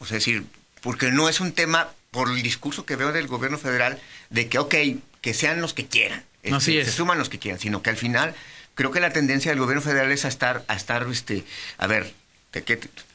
o 0.00 0.06
sea, 0.06 0.16
es 0.18 0.24
decir, 0.24 0.44
porque 0.80 1.12
no 1.12 1.28
es 1.28 1.40
un 1.40 1.52
tema, 1.52 1.88
por 2.10 2.28
el 2.28 2.42
discurso 2.42 2.84
que 2.84 2.96
veo 2.96 3.12
del 3.12 3.28
gobierno 3.28 3.56
federal, 3.56 4.00
de 4.30 4.48
que, 4.48 4.58
ok, 4.58 4.74
que 5.20 5.34
sean 5.34 5.60
los 5.60 5.74
que 5.74 5.86
quieran. 5.86 6.24
Así 6.50 6.76
este, 6.76 6.90
Se 6.90 6.96
suman 6.96 7.18
los 7.18 7.28
que 7.28 7.38
quieran, 7.38 7.60
sino 7.60 7.82
que 7.82 7.90
al 7.90 7.96
final 7.96 8.34
creo 8.78 8.92
que 8.92 9.00
la 9.00 9.10
tendencia 9.10 9.50
del 9.50 9.58
gobierno 9.58 9.82
federal 9.82 10.12
es 10.12 10.24
a 10.24 10.28
estar, 10.28 10.64
a 10.68 10.76
estar, 10.76 11.04
este, 11.10 11.44
a 11.78 11.88
ver, 11.88 12.14
te, 12.52 12.64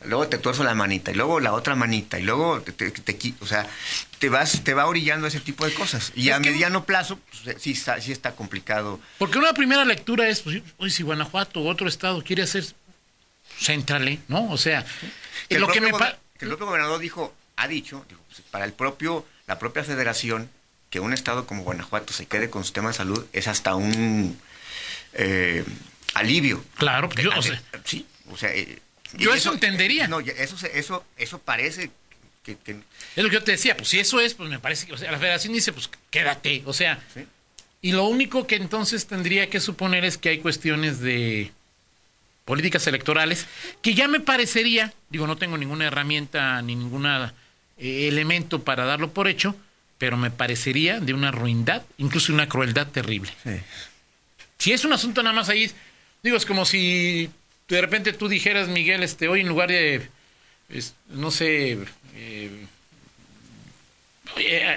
luego 0.04 0.28
te 0.28 0.38
tuerzo 0.38 0.66
la 0.66 0.74
manita 0.74 1.12
y 1.12 1.16
luego 1.16 1.40
la 1.40 1.54
otra 1.54 1.74
manita 1.74 2.20
y 2.20 2.24
luego 2.24 2.62
te, 2.62 2.94
o 3.40 3.46
sea, 3.46 3.66
te 4.20 4.28
vas 4.28 4.66
te 4.66 4.74
va 4.74 4.88
orillando 4.88 5.26
a 5.26 5.30
ese 5.30 5.40
tipo 5.40 5.66
de 5.66 5.74
cosas 5.74 6.12
y 6.16 6.32
a 6.32 6.40
mediano 6.40 6.84
plazo 6.84 7.18
pues, 7.18 7.62
sí 7.62 7.72
está 7.72 8.02
sí 8.02 8.12
está 8.12 8.34
complicado. 8.36 9.00
Porque 9.18 9.38
una 9.38 9.54
primera 9.54 9.86
lectura 9.86 10.28
es 10.28 10.42
pues, 10.42 10.94
si 10.94 11.04
Guanajuato 11.04 11.62
o 11.62 11.70
otro 11.70 11.88
estado 11.88 12.22
quiere 12.26 12.44
hacer 12.44 12.66
céntrale, 13.58 14.20
¿no? 14.28 14.52
O 14.52 14.58
sea, 14.58 14.86
que 15.48 15.60
lo 15.60 15.70
que 15.70 15.80
me 15.80 15.92
que 15.92 16.44
el 16.44 16.50
propio 16.50 16.66
gobernador 16.66 17.00
dijo 17.00 17.34
ha 17.56 17.70
dicho 17.70 18.06
pues, 18.28 18.42
para 18.52 18.66
el 18.66 18.74
propio 18.74 19.26
la 19.48 19.60
propia 19.60 19.86
federación 19.86 20.50
que 20.90 21.00
un 21.00 21.14
estado 21.14 21.48
como 21.48 21.64
Guanajuato 21.64 22.12
se 22.12 22.26
quede 22.26 22.50
con 22.50 22.66
su 22.66 22.74
tema 22.74 22.90
de 22.90 22.96
salud 22.96 23.26
es 23.32 23.48
hasta 23.48 23.76
un 23.76 24.38
eh, 25.14 25.64
alivio. 26.14 26.64
Claro, 26.78 27.10
yo, 27.22 27.32
o 27.36 27.42
sea, 27.42 27.62
sí, 27.84 28.06
o 28.32 28.38
sea, 28.38 28.54
eh, 28.54 28.80
yo 29.14 29.34
eso, 29.34 29.54
entendería. 29.54 30.08
No, 30.08 30.20
eso, 30.20 30.56
eso, 30.74 31.06
eso 31.18 31.40
parece 31.40 31.92
que, 32.44 32.58
Es 33.16 33.24
lo 33.24 33.30
que 33.30 33.36
yo 33.36 33.44
te 33.44 33.52
decía, 33.52 33.78
pues 33.78 33.90
si 33.90 34.00
eso 34.00 34.20
es, 34.20 34.34
pues 34.34 34.50
me 34.50 34.60
parece 34.60 34.86
que 34.86 34.94
o 34.94 34.98
sea, 34.98 35.12
la 35.12 35.20
federación 35.20 35.54
dice, 35.54 35.74
pues 35.74 35.90
quédate, 36.10 36.64
o 36.66 36.74
sea... 36.74 37.00
Y 37.82 37.92
lo 37.92 38.06
único 38.06 38.48
que 38.48 38.56
entonces 38.56 39.08
tendría 39.08 39.50
que 39.50 39.60
suponer 39.60 40.06
es 40.06 40.18
que 40.18 40.30
hay 40.30 40.40
cuestiones 40.40 41.02
de 41.02 41.52
políticas 42.46 42.88
electorales 42.88 43.46
que 43.82 43.94
ya 43.94 44.08
me 44.08 44.22
parecería, 44.22 44.94
digo, 45.10 45.28
no 45.28 45.36
tengo 45.36 45.58
ninguna 45.58 45.88
herramienta 45.88 46.62
ni 46.62 46.78
ningún 46.78 47.06
eh, 47.06 48.08
elemento 48.08 48.64
para 48.64 48.86
darlo 48.86 49.12
por 49.12 49.28
hecho, 49.28 49.56
pero 49.98 50.16
me 50.16 50.32
parecería 50.32 51.02
de 51.02 51.14
una 51.14 51.32
ruindad, 51.32 51.84
incluso 51.98 52.34
una 52.34 52.48
crueldad 52.48 52.88
terrible. 52.88 53.32
Si 54.64 54.72
es 54.72 54.86
un 54.86 54.94
asunto 54.94 55.22
nada 55.22 55.36
más 55.36 55.50
ahí, 55.50 55.70
digo, 56.22 56.38
es 56.38 56.46
como 56.46 56.64
si 56.64 57.30
de 57.68 57.82
repente 57.82 58.14
tú 58.14 58.30
dijeras, 58.30 58.70
Miguel, 58.70 59.04
este, 59.04 59.28
hoy 59.28 59.42
en 59.42 59.50
lugar 59.50 59.68
de, 59.68 60.08
no 61.10 61.32
sé, 61.32 61.80
eh, 62.16 62.66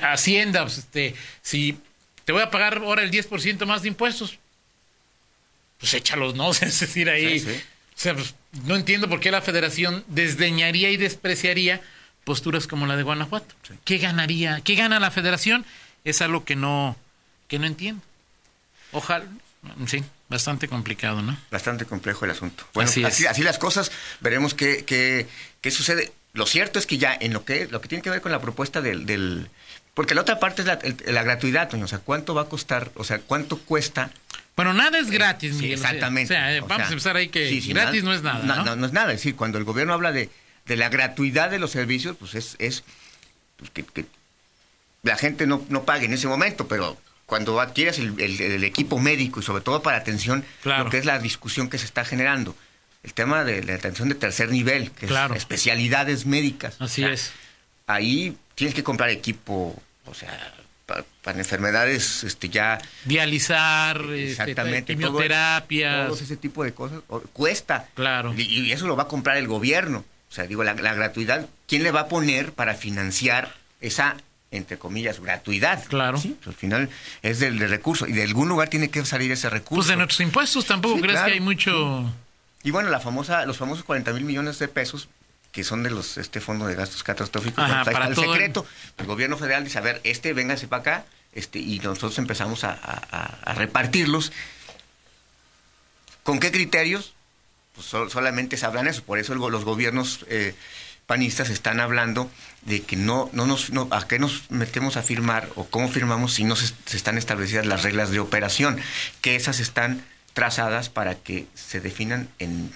Hacienda, 0.03 0.65
pues, 0.65 0.79
este, 0.79 1.15
si 1.41 1.79
te 2.25 2.33
voy 2.33 2.43
a 2.43 2.51
pagar 2.51 2.79
ahora 2.79 3.05
el 3.05 3.13
10% 3.13 3.65
más 3.65 3.83
de 3.83 3.89
impuestos, 3.89 4.41
pues 5.79 5.95
échalos, 5.95 6.35
¿no? 6.35 6.51
Es 6.61 6.81
decir, 6.81 7.09
ahí, 7.09 7.39
o 7.39 7.95
sea, 7.95 8.15
pues, 8.15 8.35
no 8.65 8.75
entiendo 8.75 9.09
por 9.09 9.21
qué 9.21 9.31
la 9.31 9.41
federación 9.41 10.03
desdeñaría 10.09 10.91
y 10.91 10.97
despreciaría 10.97 11.81
posturas 12.25 12.67
como 12.67 12.89
la 12.89 12.97
de 12.97 13.05
Guanajuato. 13.05 13.55
¿Qué 13.85 13.99
ganaría? 13.99 14.61
¿Qué 14.65 14.75
gana 14.75 14.99
la 14.99 15.13
federación? 15.13 15.65
Es 16.03 16.23
algo 16.23 16.45
que 16.45 16.57
no, 16.57 16.97
que 17.47 17.61
no 17.61 17.67
entiendo. 17.67 18.03
Ojalá, 18.91 19.27
sí. 19.87 20.05
Bastante 20.29 20.69
complicado, 20.69 21.23
¿no? 21.23 21.37
Bastante 21.51 21.85
complejo 21.85 22.25
el 22.25 22.33
asunto. 22.33 22.65
Bueno, 22.75 22.91
así, 22.91 23.27
así, 23.27 23.43
las 23.43 23.59
cosas, 23.59 23.93
veremos 24.21 24.55
qué, 24.55 24.85
qué, 24.85 25.27
qué, 25.61 25.71
sucede. 25.71 26.13
Lo 26.33 26.47
cierto 26.47 26.79
es 26.79 26.87
que 26.87 26.99
ya 26.99 27.17
en 27.19 27.33
lo 27.33 27.45
que, 27.45 27.69
lo 27.69 27.81
que 27.81 27.89
tiene 27.89 28.03
que 28.03 28.11
ver 28.11 28.21
con 28.21 28.33
la 28.33 28.41
propuesta 28.41 28.81
del... 28.81 29.07
del 29.07 29.49
porque 29.95 30.15
la 30.15 30.21
otra 30.21 30.39
parte 30.39 30.61
es 30.61 30.69
la, 30.69 30.79
la 31.07 31.23
gratuidad, 31.23 31.73
o 31.73 31.89
sea, 31.89 32.01
¿cuánto 32.01 32.35
va 32.35 32.43
a 32.43 32.49
costar? 32.51 32.91
O 32.97 33.05
sea, 33.05 33.19
¿cuánto 33.19 33.59
cuesta 33.59 34.11
bueno, 34.57 34.73
nada 34.73 34.99
es 34.99 35.11
gratis, 35.11 35.55
Miguel. 35.57 35.75
exactamente. 35.75 36.35
O 36.35 36.37
sea, 36.37 36.61
vamos 36.63 36.89
a 36.89 36.91
empezar 36.91 37.17
ahí 37.17 37.29
que 37.29 37.61
gratis 37.69 38.03
no 38.03 38.15
es 38.15 38.23
nada. 38.23 38.43
¿no? 38.43 38.65
¿no? 38.65 38.75
¿no? 38.77 38.87
es 38.87 38.93
nada. 38.93 39.13
Es 39.13 39.19
decir, 39.19 39.37
cuando 39.37 39.59
el 39.59 39.65
gobierno 39.65 39.93
habla 39.93 40.13
de, 40.13 40.31
de 40.65 40.77
la 40.77 40.89
gratuidad 40.89 41.51
de 41.51 41.59
los 41.59 41.73
servicios, 41.73 42.17
pues 42.19 42.35
es, 42.35 42.57
es 42.59 42.83
pues 43.59 43.71
que, 43.71 43.85
que, 43.85 44.07
la 45.03 45.17
gente 45.17 45.47
no, 45.47 45.65
no 45.69 45.85
pague 45.85 46.07
en 46.07 46.15
ese 46.15 46.27
momento, 46.27 46.67
pero 46.69 46.97
cuando 47.27 47.61
adquieres 47.61 47.99
el, 47.99 48.65
equipo 48.65 48.99
médico 48.99 49.41
y 49.41 49.43
sobre 49.43 49.63
todo 49.63 49.83
para 49.83 49.99
atención, 49.99 50.45
lo 50.65 50.89
que 50.89 50.99
es 50.99 51.05
la 51.05 51.19
discusión 51.19 51.69
que 51.69 51.79
se 51.79 51.85
está 51.85 52.05
generando. 52.05 52.57
El 53.03 53.15
tema 53.15 53.45
de 53.45 53.63
la 53.63 53.75
atención 53.75 54.09
de 54.09 54.15
tercer 54.15 54.51
nivel, 54.51 54.91
que 54.93 55.07
es 55.07 55.13
especialidades 55.35 56.27
médicas. 56.27 56.77
Así 56.81 57.05
es. 57.05 57.33
Ahí 57.87 58.37
tienes 58.55 58.75
que 58.75 58.83
comprar 58.83 59.11
equipo, 59.11 59.81
o 60.07 60.15
sea, 60.15 60.55
para, 60.87 61.39
enfermedades 61.39 62.23
este 62.23 62.49
ya 62.49 62.79
dializar 63.05 64.01
este, 64.03 64.31
exactamente 64.31 64.95
quimioterapias 64.95 66.09
todo, 66.09 66.19
ese 66.19 66.37
tipo 66.37 66.63
de 66.63 66.73
cosas 66.73 67.01
cuesta 67.33 67.89
claro 67.95 68.33
y, 68.37 68.71
eso 68.71 68.87
lo 68.87 68.95
va 68.95 69.05
a 69.05 69.09
comprar 69.09 69.37
el 69.37 69.49
gobierno 69.49 70.05
o 70.31 70.33
sea 70.33 70.47
digo 70.47 70.63
la, 70.63 70.75
gratuidad 70.75 71.49
¿quién 71.67 71.83
le 71.83 71.91
va 71.91 72.03
a 72.03 72.09
poner 72.09 72.53
para 72.53 72.77
financiar 72.77 73.53
esa 73.81 74.17
entre 74.51 74.79
comillas, 74.79 75.21
gratuidad. 75.21 75.85
Claro. 75.87 76.21
al 76.47 76.55
final 76.55 76.89
es 77.23 77.41
del, 77.41 77.59
recurso 77.59 78.07
y 78.07 78.13
de 78.13 78.23
algún 78.23 78.49
lugar 78.49 78.69
tiene 78.69 78.91
que 78.91 79.05
salir 79.05 79.31
ese 79.33 79.51
recurso. 79.51 79.77
Pues 79.77 79.89
de 79.89 79.97
nuestros 79.97 80.21
impuestos 80.21 80.67
tampoco 80.67 81.01
crees 81.01 81.21
que 81.21 81.33
hay 81.33 81.41
mucho... 81.41 82.11
Y 82.63 82.71
bueno, 82.73 82.91
la 82.91 82.99
famosa, 83.01 83.47
los 83.47 83.59
famosos 83.59 83.85
40 83.85 84.13
mil 84.13 84.25
millones 84.25 84.59
de 84.59 84.67
pesos 84.67 85.09
que 85.57 85.65
son 85.65 85.83
de 85.83 85.91
los 85.91 86.19
este 86.19 86.43
fondo 86.43 86.67
de 86.67 86.75
gastos 86.75 87.03
catastróficos, 87.03 87.65
Ajá, 87.65 87.83
pues 87.83 87.95
para 87.95 88.09
el 88.09 88.15
secreto. 88.15 88.67
El... 88.99 89.07
gobierno 89.07 89.39
federal 89.39 89.65
dice, 89.65 89.79
a 89.79 89.81
ver, 89.81 90.03
este 90.05 90.35
véngase 90.35 90.69
para 90.69 90.81
acá, 90.81 91.05
este, 91.33 91.61
y 91.61 91.79
nosotros 91.79 92.19
empezamos 92.19 92.63
a, 92.63 93.55
repartirlos. 93.55 94.33
¿Con 96.25 96.41
qué 96.41 96.53
criterios? 96.53 97.15
Pues 97.75 97.87
solamente 97.87 98.59
sabrán 98.59 98.87
eso, 98.87 99.03
por 99.03 99.19
eso 99.19 99.35
los 99.35 99.65
gobiernos 99.65 100.27
eh, 100.29 100.55
panistas 101.07 101.51
están 101.51 101.81
hablando 101.81 102.31
de 102.63 102.83
que 102.83 102.97
no, 102.97 103.31
no 103.33 103.47
nos, 103.47 103.71
no, 103.71 103.89
a 103.91 104.07
qué 104.07 104.19
nos 104.19 104.51
metemos 104.51 104.97
a 104.97 105.03
firmar 105.03 105.49
o 105.55 105.65
cómo 105.65 105.89
firmamos 105.89 106.35
si 106.35 106.45
no 106.45 106.57
se, 106.57 106.75
están 106.93 107.17
establecidas 107.17 107.65
las 107.65 107.83
reglas 107.83 108.11
de 108.11 108.19
operación, 108.19 108.79
que 109.21 109.37
esas 109.37 109.61
están 109.61 110.05
trazadas 110.35 110.89
para 110.89 111.15
que 111.15 111.47
se 111.55 111.81
definan 111.81 112.29
en, 112.39 112.73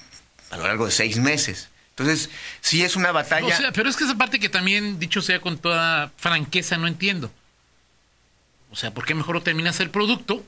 a 0.51 0.57
lo 0.57 0.67
largo 0.67 0.87
de 0.87 0.93
seis 0.93 1.19
meses. 1.19 1.69
Entonces, 1.91 2.31
sí 2.61 2.83
es 2.83 2.97
una 2.97 3.13
batalla. 3.13 3.59
Pero 3.75 3.91
es 3.91 3.97
que 3.97 4.05
esa 4.05 4.17
parte 4.17 4.39
que 4.39 4.49
también, 4.49 4.99
dicho 4.99 5.21
sea 5.21 5.41
con 5.41 5.59
toda 5.59 6.13
franqueza, 6.17 6.79
no 6.79 6.87
entiendo. 6.87 7.31
O 8.71 8.77
sea, 8.77 8.95
¿por 8.95 9.05
qué 9.05 9.15
mejor 9.15 9.43
terminas 9.43 9.81
el 9.81 9.91
producto? 9.91 10.45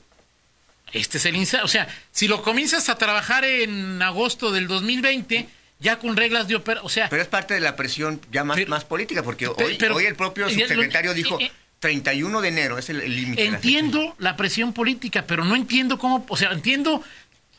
Este 0.93 1.17
es 1.17 1.25
el 1.25 1.35
O 1.63 1.67
sea, 1.67 1.87
si 2.11 2.27
lo 2.27 2.41
comienzas 2.41 2.87
a 2.89 2.95
trabajar 2.95 3.43
en 3.43 4.01
agosto 4.01 4.51
del 4.51 4.67
2020 4.67 5.47
ya 5.83 5.99
con 5.99 6.15
reglas 6.15 6.47
de 6.47 6.55
operación. 6.55 6.85
O 6.85 6.89
sea, 6.89 7.09
pero 7.09 7.21
es 7.21 7.27
parte 7.27 7.53
de 7.53 7.59
la 7.59 7.75
presión 7.75 8.19
ya 8.31 8.43
más, 8.43 8.67
más 8.67 8.85
política, 8.85 9.21
porque 9.21 9.47
hoy, 9.47 9.77
hoy 9.93 10.05
el 10.05 10.15
propio 10.15 10.49
subsecretario 10.49 11.13
dijo 11.13 11.37
31 11.79 12.41
de 12.41 12.47
enero 12.47 12.77
es 12.77 12.89
el 12.89 12.99
límite. 12.99 13.45
Entiendo 13.45 14.15
la, 14.17 14.37
presión 14.37 14.71
política, 14.71 15.25
pero 15.27 15.43
no 15.43 15.55
entiendo 15.55 15.99
cómo, 15.99 16.25
o 16.29 16.37
sea, 16.37 16.51
entiendo 16.53 17.03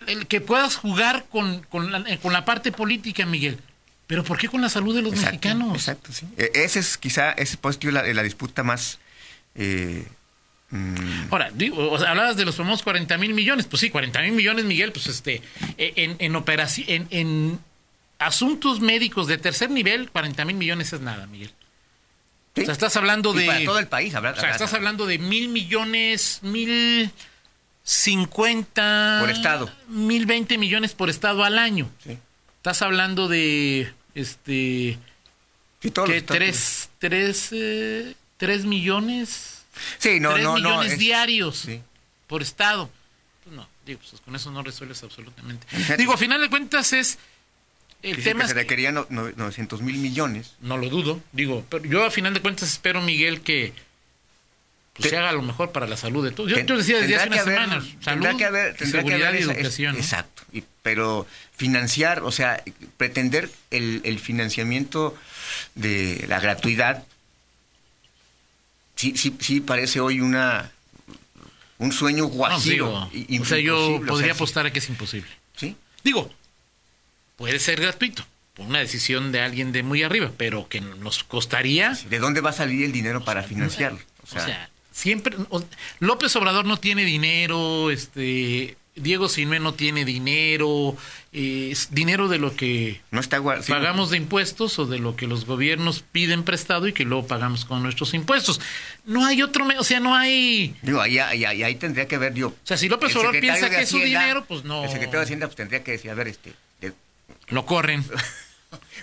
el 0.06 0.26
que 0.26 0.40
puedas 0.40 0.76
jugar 0.76 1.26
con, 1.30 1.62
con, 1.64 1.92
la, 1.92 2.16
con 2.18 2.32
la 2.32 2.46
parte 2.46 2.72
política, 2.72 3.26
Miguel. 3.26 3.58
Pero 4.06 4.24
¿por 4.24 4.38
qué 4.38 4.48
con 4.48 4.62
la 4.62 4.70
salud 4.70 4.94
de 4.94 5.02
los 5.02 5.14
mexicanos? 5.14 5.74
Exacto, 5.74 6.10
sí. 6.12 6.26
E, 6.38 6.50
ese 6.54 6.78
es 6.78 6.96
quizá, 6.96 7.32
ese 7.32 7.58
es 7.62 7.84
la, 7.92 8.02
la 8.02 8.22
disputa 8.22 8.62
más... 8.62 8.98
Eh, 9.54 10.06
mm. 10.70 11.26
Ahora, 11.30 11.50
digo, 11.52 11.96
hablabas 11.96 12.36
de 12.36 12.46
los 12.46 12.56
famosos 12.56 12.82
40 12.82 13.18
mil 13.18 13.34
millones. 13.34 13.66
Pues 13.66 13.80
sí, 13.80 13.90
40 13.90 14.22
mil 14.22 14.32
millones, 14.32 14.64
Miguel, 14.64 14.92
pues 14.92 15.06
este, 15.06 15.42
e, 15.76 15.92
en, 15.96 16.16
en 16.18 16.36
operación, 16.36 16.86
en, 16.88 17.06
en 17.10 17.58
asuntos 18.24 18.80
médicos 18.80 19.26
de 19.26 19.38
tercer 19.38 19.70
nivel, 19.70 20.10
40 20.10 20.44
mil 20.44 20.56
millones 20.56 20.92
es 20.92 21.00
nada, 21.00 21.26
Miguel. 21.26 21.52
O 22.56 22.60
sea, 22.62 22.72
estás 22.72 22.96
hablando 22.96 23.32
de. 23.32 23.46
para 23.46 23.64
todo 23.64 23.78
el 23.78 23.88
país, 23.88 24.14
O 24.14 24.20
sea, 24.20 24.50
estás 24.50 24.72
hablando 24.74 25.06
de 25.06 25.18
mil 25.18 25.48
millones, 25.48 26.38
mil 26.42 27.10
cincuenta. 27.82 29.18
Por 29.20 29.30
estado. 29.30 29.70
Mil 29.88 30.26
veinte 30.26 30.56
millones 30.56 30.92
por 30.92 31.10
estado 31.10 31.42
al 31.42 31.58
año. 31.58 31.90
Sí. 32.04 32.18
Estás 32.56 32.82
hablando 32.82 33.28
de. 33.28 33.92
Este. 34.14 34.98
Sí, 35.80 35.90
todo 35.90 36.06
que 36.06 36.22
tres, 36.22 36.90
tres, 36.98 37.48
eh, 37.52 38.14
tres 38.36 38.64
millones. 38.64 39.64
Sí, 39.98 40.20
no, 40.20 40.32
tres 40.32 40.44
no, 40.44 40.54
millones 40.54 40.98
diarios 40.98 41.66
por 42.28 42.40
estado. 42.40 42.88
Pues 43.42 43.54
no, 43.54 43.68
digo, 43.84 44.00
pues 44.08 44.22
con 44.22 44.34
eso 44.36 44.50
no 44.50 44.62
resuelves 44.62 45.02
absolutamente. 45.02 45.66
digo, 45.98 46.14
a 46.14 46.16
final 46.16 46.40
de 46.40 46.48
cuentas 46.48 46.92
es 46.92 47.18
el 48.04 48.22
tema 48.22 48.42
que 48.42 48.48
se 48.48 48.54
requerían 48.54 49.06
900 49.08 49.82
mil 49.82 49.96
millones. 49.98 50.54
No 50.60 50.76
lo 50.76 50.88
dudo, 50.88 51.20
digo, 51.32 51.64
pero 51.68 51.84
yo 51.84 52.04
a 52.04 52.10
final 52.10 52.34
de 52.34 52.40
cuentas 52.40 52.70
espero, 52.70 53.00
Miguel, 53.00 53.40
que 53.40 53.72
pues, 54.94 55.10
se 55.10 55.16
haga 55.16 55.32
lo 55.32 55.42
mejor 55.42 55.72
para 55.72 55.86
la 55.86 55.96
salud 55.96 56.24
de 56.24 56.30
todos. 56.30 56.50
Yo, 56.50 56.76
decía 56.76 57.00
desde 57.00 57.16
hace 57.16 57.28
unas 57.28 57.44
semanas, 57.44 57.84
salud, 58.00 58.36
que 58.36 58.44
haber, 58.44 58.76
seguridad 58.78 59.34
y 59.34 59.38
educación. 59.38 59.96
Exacto, 59.96 60.42
pero 60.82 61.26
financiar, 61.56 62.22
o 62.22 62.30
sea, 62.30 62.62
pretender 62.96 63.50
el, 63.70 64.18
financiamiento 64.18 65.16
de 65.74 66.24
la 66.28 66.40
gratuidad, 66.40 67.04
sí, 68.96 69.14
sí, 69.16 69.34
sí 69.40 69.60
parece 69.60 70.00
hoy 70.00 70.20
una 70.20 70.70
un 71.78 71.90
sueño 71.90 72.26
guajiro. 72.26 72.92
o 72.92 73.44
sea, 73.44 73.58
yo 73.58 74.00
podría 74.06 74.32
apostar 74.32 74.66
a 74.66 74.72
que 74.72 74.78
es 74.78 74.88
imposible. 74.88 75.28
¿Sí? 75.56 75.76
Digo, 76.02 76.30
puede 77.36 77.58
ser 77.58 77.80
gratuito 77.80 78.24
por 78.54 78.66
una 78.66 78.78
decisión 78.78 79.32
de 79.32 79.40
alguien 79.40 79.72
de 79.72 79.82
muy 79.82 80.02
arriba, 80.02 80.30
pero 80.36 80.68
que 80.68 80.80
nos 80.80 81.24
costaría... 81.24 81.98
¿De 82.08 82.18
dónde 82.20 82.40
va 82.40 82.50
a 82.50 82.54
salir 82.54 82.84
el 82.84 82.92
dinero 82.92 83.24
para 83.24 83.42
financiarlo? 83.42 83.98
O 84.22 84.26
sea, 84.26 84.70
siempre... 84.92 85.36
López 85.98 86.34
Obrador 86.36 86.64
no 86.64 86.76
tiene 86.78 87.04
dinero, 87.04 87.90
este... 87.90 88.76
Diego 88.96 89.28
Sinue 89.28 89.58
no 89.58 89.74
tiene 89.74 90.04
dinero, 90.04 90.96
es 91.32 91.92
dinero 91.92 92.28
de 92.28 92.38
lo 92.38 92.54
que 92.54 93.00
no 93.10 93.18
está 93.18 93.42
pagamos 93.42 94.10
de 94.10 94.18
impuestos 94.18 94.78
o 94.78 94.86
de 94.86 95.00
lo 95.00 95.16
que 95.16 95.26
los 95.26 95.46
gobiernos 95.46 96.04
piden 96.12 96.44
prestado 96.44 96.86
y 96.86 96.92
que 96.92 97.04
luego 97.04 97.26
pagamos 97.26 97.64
con 97.64 97.82
nuestros 97.82 98.14
impuestos. 98.14 98.60
No 99.04 99.26
hay 99.26 99.42
otro, 99.42 99.66
o 99.78 99.84
sea, 99.84 99.98
no 99.98 100.14
hay... 100.14 100.76
Digo, 100.82 101.00
ahí, 101.00 101.18
ahí, 101.18 101.44
ahí, 101.44 101.74
tendría 101.74 102.06
que 102.06 102.18
ver, 102.18 102.34
yo... 102.34 102.48
O 102.48 102.54
sea, 102.62 102.76
si 102.76 102.88
López 102.88 103.16
Obrador 103.16 103.40
piensa 103.40 103.68
que 103.68 103.80
es 103.82 103.88
su 103.88 103.98
dinero, 103.98 104.44
pues 104.46 104.62
no... 104.62 104.84
El 104.84 104.90
secretario 104.90 105.18
de 105.18 105.24
Hacienda 105.24 105.46
pues, 105.48 105.56
tendría 105.56 105.82
que 105.82 105.90
decir, 105.90 106.12
a 106.12 106.14
ver, 106.14 106.28
este, 106.28 106.52
lo 107.48 107.66
corren. 107.66 108.04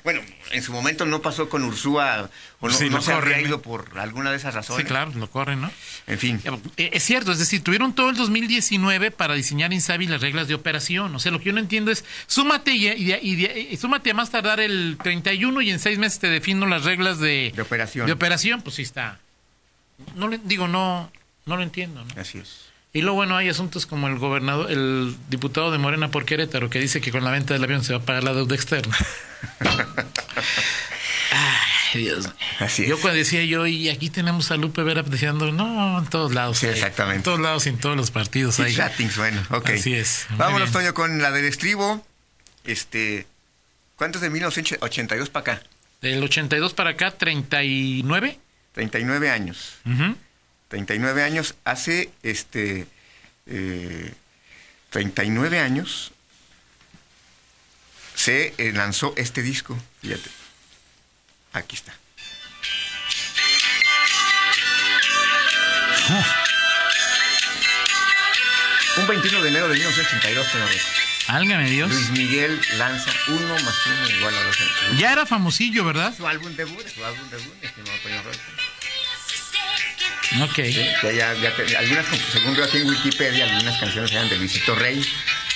Bueno, 0.04 0.22
en 0.52 0.64
su 0.64 0.72
momento 0.72 1.06
no 1.06 1.22
pasó 1.22 1.48
con 1.48 1.64
Ursúa, 1.64 2.30
o 2.60 2.70
no, 2.70 3.02
se 3.02 3.14
habría 3.14 3.40
ido 3.40 3.62
por 3.62 4.00
alguna 4.00 4.32
de 4.32 4.38
esas 4.38 4.56
razones. 4.56 4.84
Sí, 4.84 4.88
claro, 4.88 5.12
lo 5.16 5.30
corren, 5.30 5.62
¿no? 5.62 5.72
En 6.08 6.18
fin. 6.18 6.42
Eh, 6.78 6.90
es 6.94 7.04
cierto, 7.04 7.32
es 7.32 7.40
decir, 7.40 7.62
tuvieron 7.62 7.94
todo 7.94 8.10
el 8.10 8.16
2019 8.16 9.12
para 9.12 9.36
diseñar 9.36 9.74
Insabi 9.74 10.08
las 10.08 10.22
reglas 10.22 10.48
de 10.48 10.56
operación. 10.56 11.14
O 11.16 11.20
sea, 11.20 11.32
lo 11.32 11.40
que 11.40 11.46
yo 11.46 11.54
no 11.54 11.60
entiendo 11.60 11.92
es, 11.92 12.04
súmate 12.26 12.72
y, 12.72 12.88
y, 12.88 13.78
súmate 13.78 14.12
a 14.12 14.14
más 14.14 14.32
tardar 14.32 14.60
el 14.60 14.98
31 15.02 15.62
y 15.62 15.70
en 15.70 15.80
seis 15.80 16.00
meses 16.00 16.20
te 16.20 16.28
defino 16.28 16.66
las 16.66 16.84
reglas 16.84 17.20
de, 17.20 17.52
de 17.56 17.62
operación. 17.62 18.08
De 18.08 18.14
operación, 18.14 18.62
pues 18.62 18.78
sí 18.78 18.82
está. 18.82 19.20
No 20.16 20.28
le, 20.28 20.40
digo, 20.40 20.68
no, 20.68 21.12
no 21.46 21.58
lo 21.58 21.64
entiendo, 21.64 22.04
¿no? 22.04 22.22
Así 22.22 22.40
es. 22.40 22.71
Y 22.94 23.02
luego, 23.02 23.16
bueno, 23.16 23.38
hay 23.38 23.48
asuntos 23.48 23.86
como 23.86 24.08
el 24.08 24.18
gobernador, 24.18 24.70
el 24.70 25.16
diputado 25.30 25.72
de 25.72 25.78
Morena 25.78 26.12
por 26.12 26.26
Querétaro, 26.26 26.70
que 26.70 26.80
dice 26.80 27.00
que 27.00 27.12
con 27.12 27.24
la 27.24 27.32
venta 27.32 27.54
del 27.54 27.64
avión 27.64 27.84
se 27.84 27.94
va 27.94 28.00
a 28.00 28.04
pagar 28.04 28.24
la 28.26 28.34
deuda 28.34 28.54
externa. 28.54 28.96
Ay, 31.94 32.02
Dios 32.04 32.28
Así 32.60 32.86
Yo 32.86 33.00
cuando 33.00 33.18
decía 33.18 33.44
yo, 33.46 33.66
y 33.66 33.88
aquí 33.90 34.10
tenemos 34.10 34.52
a 34.52 34.58
Lupe 34.58 34.84
Vera 34.84 35.04
diciendo, 35.04 35.54
no, 35.54 36.00
en 36.00 36.06
todos 36.08 36.34
lados. 36.34 36.58
Sí, 36.58 36.68
exactamente. 36.68 37.18
En 37.18 37.24
todos 37.24 37.40
lados 37.40 37.66
y 37.66 37.70
en 37.70 37.78
todos 37.78 37.96
los 37.96 38.12
partidos. 38.12 38.60
hay. 38.60 38.76
bueno, 39.16 39.42
ok. 39.52 39.70
Así 39.70 39.94
es. 39.94 40.28
Vámonos, 40.32 40.72
Toño, 40.72 40.94
con 40.94 41.22
la 41.22 41.32
del 41.32 41.46
estribo. 41.46 42.06
Este, 42.66 43.26
¿Cuántos 43.96 44.22
de 44.22 44.30
1982 44.30 45.30
para 45.30 45.54
acá? 45.54 45.64
Del 46.02 46.22
82 46.22 46.74
para 46.74 46.90
acá, 46.92 47.12
39. 47.12 48.38
39 48.74 49.30
años. 49.30 49.76
Uh 49.86 50.14
39 50.72 51.22
años, 51.22 51.54
hace 51.66 52.10
este 52.24 52.88
39 54.90 55.58
eh, 55.58 55.60
años 55.60 56.14
se 58.16 58.54
eh, 58.58 58.72
lanzó 58.72 59.14
este 59.18 59.42
disco, 59.42 59.78
fíjate. 60.02 60.30
Aquí 61.52 61.76
está. 61.76 61.94
Un 68.98 69.08
21 69.08 69.44
de 69.44 69.50
enero 69.50 69.68
de 69.68 69.76
1982, 69.76 70.48
Álgame 71.28 71.70
Dios. 71.70 71.92
Luis 71.92 72.12
Miguel 72.12 72.62
lanza 72.78 73.12
uno 73.28 73.56
más 73.56 73.76
uno 73.88 74.10
igual 74.10 74.34
a 74.36 74.44
dos. 74.44 74.58
Ya 74.98 75.12
era 75.12 75.26
famosillo, 75.26 75.84
¿verdad? 75.84 76.16
Su 76.16 76.26
álbum 76.26 76.56
debut, 76.56 76.88
su 76.88 77.04
álbum 77.04 77.30
debut, 77.30 77.56
Ok. 80.40 80.60
ya, 81.14 81.32
algunas, 81.80 82.06
según 82.32 82.56
yo 82.56 82.64
aquí 82.64 82.78
en 82.78 82.88
Wikipedia, 82.88 83.46
algunas 83.46 83.78
canciones 83.78 84.12
eran 84.12 84.30
de 84.30 84.38
Luisito 84.38 84.76
Rey. 84.76 85.06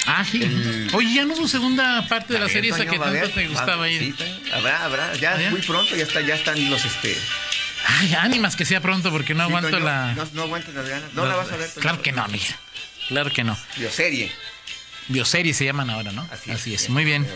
Ah, 0.06 0.24
sí. 0.24 0.42
Oye, 0.94 1.16
ya 1.16 1.26
no 1.26 1.34
hubo 1.34 1.48
segunda 1.48 2.06
parte 2.08 2.34
de 2.34 2.40
la 2.40 2.50
serie 2.50 2.72
esa 2.72 2.86
que 2.86 3.00
tanto 3.00 3.30
te 3.30 3.48
gustaba 3.48 3.90
ir. 3.90 4.16
Sí, 4.16 4.26
habrá, 4.54 4.84
habrá. 4.84 5.16
Ya 5.16 5.38
muy 5.50 5.62
pronto, 5.62 5.96
ya, 5.96 6.04
está, 6.04 6.22
ya 6.22 6.36
están 6.36 6.70
los 6.70 6.84
este. 6.84 7.18
Ay, 7.88 8.14
ánimas 8.16 8.56
que 8.56 8.66
sea 8.66 8.82
pronto 8.82 9.12
porque 9.12 9.34
no 9.34 9.44
aguanto 9.44 9.80
la. 9.80 10.14
No, 10.14 10.28
no 10.34 10.42
aguanto 10.44 10.72
las 10.74 10.88
ganas. 10.88 11.14
No, 11.14 11.26
la 11.26 11.36
vas 11.36 11.52
a 11.52 11.56
ver. 11.56 11.70
Claro 11.80 12.02
que 12.02 12.12
no, 12.12 12.24
amiga. 12.24 12.56
Claro 13.08 13.32
que 13.32 13.44
no. 13.44 13.58
Bioserie. 13.78 14.32
Bioserie 15.08 15.54
se 15.54 15.66
llaman 15.66 15.90
ahora, 15.90 16.12
¿no? 16.12 16.28
Así, 16.52 16.74
es. 16.74 16.90
Muy 16.90 17.06
bien. 17.06 17.28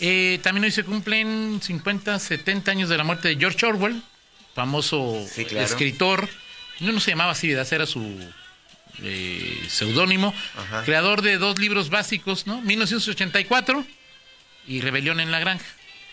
Eh, 0.00 0.38
también 0.42 0.64
hoy 0.64 0.70
se 0.70 0.84
cumplen 0.84 1.60
50, 1.62 2.18
70 2.18 2.70
años 2.70 2.88
de 2.88 2.96
la 2.96 3.04
muerte 3.04 3.28
de 3.28 3.36
George 3.36 3.64
Orwell, 3.64 4.02
famoso 4.54 5.26
escritor 5.36 6.28
no, 6.80 6.92
no 6.92 7.00
se 7.00 7.10
llamaba 7.10 7.32
así, 7.32 7.50
era 7.50 7.86
su 7.86 8.18
eh, 9.02 9.66
seudónimo, 9.68 10.34
creador 10.84 11.22
de 11.22 11.38
dos 11.38 11.58
libros 11.58 11.90
básicos, 11.90 12.46
¿no? 12.46 12.60
1984 12.62 13.84
y 14.66 14.80
Rebelión 14.80 15.20
en 15.20 15.30
la 15.30 15.38
Granja. 15.38 15.66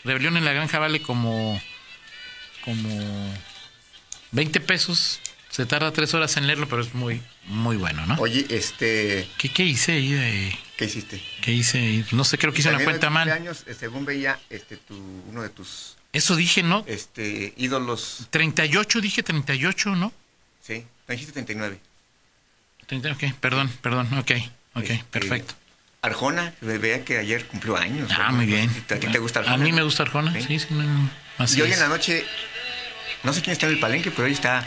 Rebelión 0.04 0.38
en 0.38 0.46
la 0.46 0.54
Granja 0.54 0.80
vale 0.80 1.02
como 1.02 1.62
como 2.64 3.34
20 4.32 4.60
pesos. 4.62 5.20
Se 5.50 5.66
tarda 5.68 5.92
tres 5.92 6.14
horas 6.16 6.36
en 6.38 6.48
leerlo, 6.48 6.68
pero 6.68 6.82
es 6.82 6.96
muy, 6.96 7.22
muy 7.46 7.78
bueno, 7.78 8.06
¿no? 8.08 8.16
Oye, 8.16 8.46
este... 8.50 9.28
¿Qué, 9.38 9.50
qué 9.50 9.64
hice 9.64 9.92
ahí 9.92 10.12
de...? 10.12 10.58
¿Qué 10.76 10.86
hiciste? 10.86 11.22
¿Qué 11.42 11.52
hice? 11.52 12.04
No 12.12 12.24
sé, 12.24 12.40
creo 12.40 12.52
que 12.52 12.62
hice 12.62 12.70
una 12.70 12.84
cuenta 12.84 13.12
mal. 13.12 13.30
años, 13.30 13.64
eh, 13.68 13.76
según 13.80 14.04
veía, 14.04 14.40
este, 14.50 14.78
tu, 14.78 14.96
uno 15.28 15.44
de 15.44 15.50
tus... 15.50 15.96
Eso 16.12 16.36
dije, 16.36 16.64
¿no? 16.64 16.84
Este, 16.88 17.54
ídolos... 17.58 18.28
38, 18.32 19.00
dije 19.00 19.22
38, 19.22 19.96
¿no? 19.96 20.12
Sí, 20.66 20.86
dijiste 21.08 21.34
39. 21.34 21.78
30, 22.88 23.12
ok, 23.12 23.24
perdón, 23.40 23.70
perdón, 23.82 24.08
ok, 24.18 24.32
ok, 24.76 24.84
este, 24.84 25.04
perfecto. 25.12 25.54
Arjona, 26.02 26.54
veía 26.62 27.06
que 27.06 27.18
ayer 27.18 27.46
cumplió 27.46 27.78
años. 27.78 28.12
Ah, 28.18 28.32
muy 28.32 28.46
bien. 28.46 28.70
¿A 28.90 28.96
ti 28.96 29.08
te 29.08 29.20
gusta 29.20 29.40
Arjona? 29.40 29.56
A 29.56 29.58
mí 29.58 29.72
me 29.72 29.84
gusta 29.84 30.04
Arjona, 30.04 30.34
sí, 30.34 30.60
sí. 30.60 30.68
y 31.58 31.62
hoy 31.62 31.72
en 31.72 31.80
la 31.80 31.88
noche 31.88 32.26
no 33.24 33.32
sé 33.32 33.42
quién 33.42 33.54
está 33.54 33.68
en 33.68 33.74
el 33.74 33.80
palenque, 33.80 34.12
pero 34.12 34.28
ahí 34.28 34.34
está 34.34 34.66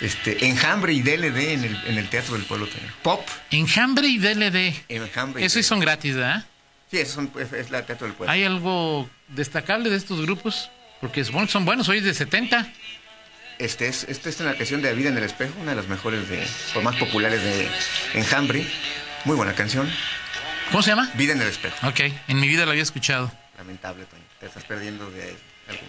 este, 0.00 0.46
Enjambre 0.46 0.92
y 0.92 1.02
DLD 1.02 1.38
en 1.38 1.64
el, 1.64 1.76
en 1.86 1.98
el 1.98 2.08
Teatro 2.08 2.34
del 2.34 2.44
Pueblo. 2.44 2.68
Pop. 3.02 3.26
Enjambre 3.50 4.06
y 4.06 4.18
DLD. 4.18 4.74
Enjambre 4.88 5.44
Eso 5.44 5.62
son 5.62 5.80
gratis, 5.80 6.14
¿verdad? 6.14 6.44
Sí, 6.90 6.98
eso 6.98 7.14
son, 7.14 7.32
es, 7.40 7.70
la 7.70 7.84
Teatro 7.84 8.06
del 8.06 8.16
Pueblo. 8.16 8.32
¿Hay 8.32 8.44
algo 8.44 9.08
destacable 9.28 9.90
de 9.90 9.96
estos 9.96 10.20
grupos? 10.22 10.70
Porque 11.00 11.24
son 11.24 11.64
buenos, 11.64 11.88
hoy 11.88 11.98
es 11.98 12.04
de 12.04 12.14
70. 12.14 12.72
Este 13.58 13.88
es, 13.88 14.04
este 14.04 14.28
es 14.28 14.40
una 14.40 14.54
canción 14.54 14.82
de 14.82 14.92
Vida 14.94 15.08
en 15.08 15.16
el 15.16 15.24
Espejo, 15.24 15.54
una 15.60 15.70
de 15.70 15.76
las 15.76 15.88
mejores 15.88 16.28
de, 16.28 16.46
o 16.74 16.80
más 16.82 16.96
populares 16.96 17.42
de 17.42 17.68
Enjambre. 18.14 18.66
Muy 19.24 19.36
buena 19.36 19.54
canción. 19.54 19.90
¿Cómo 20.70 20.82
se 20.82 20.90
llama? 20.90 21.10
Vida 21.14 21.32
en 21.32 21.40
el 21.40 21.48
Espejo. 21.48 21.86
Ok, 21.86 22.00
en 22.28 22.40
mi 22.40 22.48
vida 22.48 22.66
la 22.66 22.72
había 22.72 22.82
escuchado. 22.82 23.32
Lamentable, 23.56 24.04
Toño. 24.04 24.22
Te 24.40 24.46
estás 24.46 24.64
perdiendo 24.64 25.10
de 25.10 25.34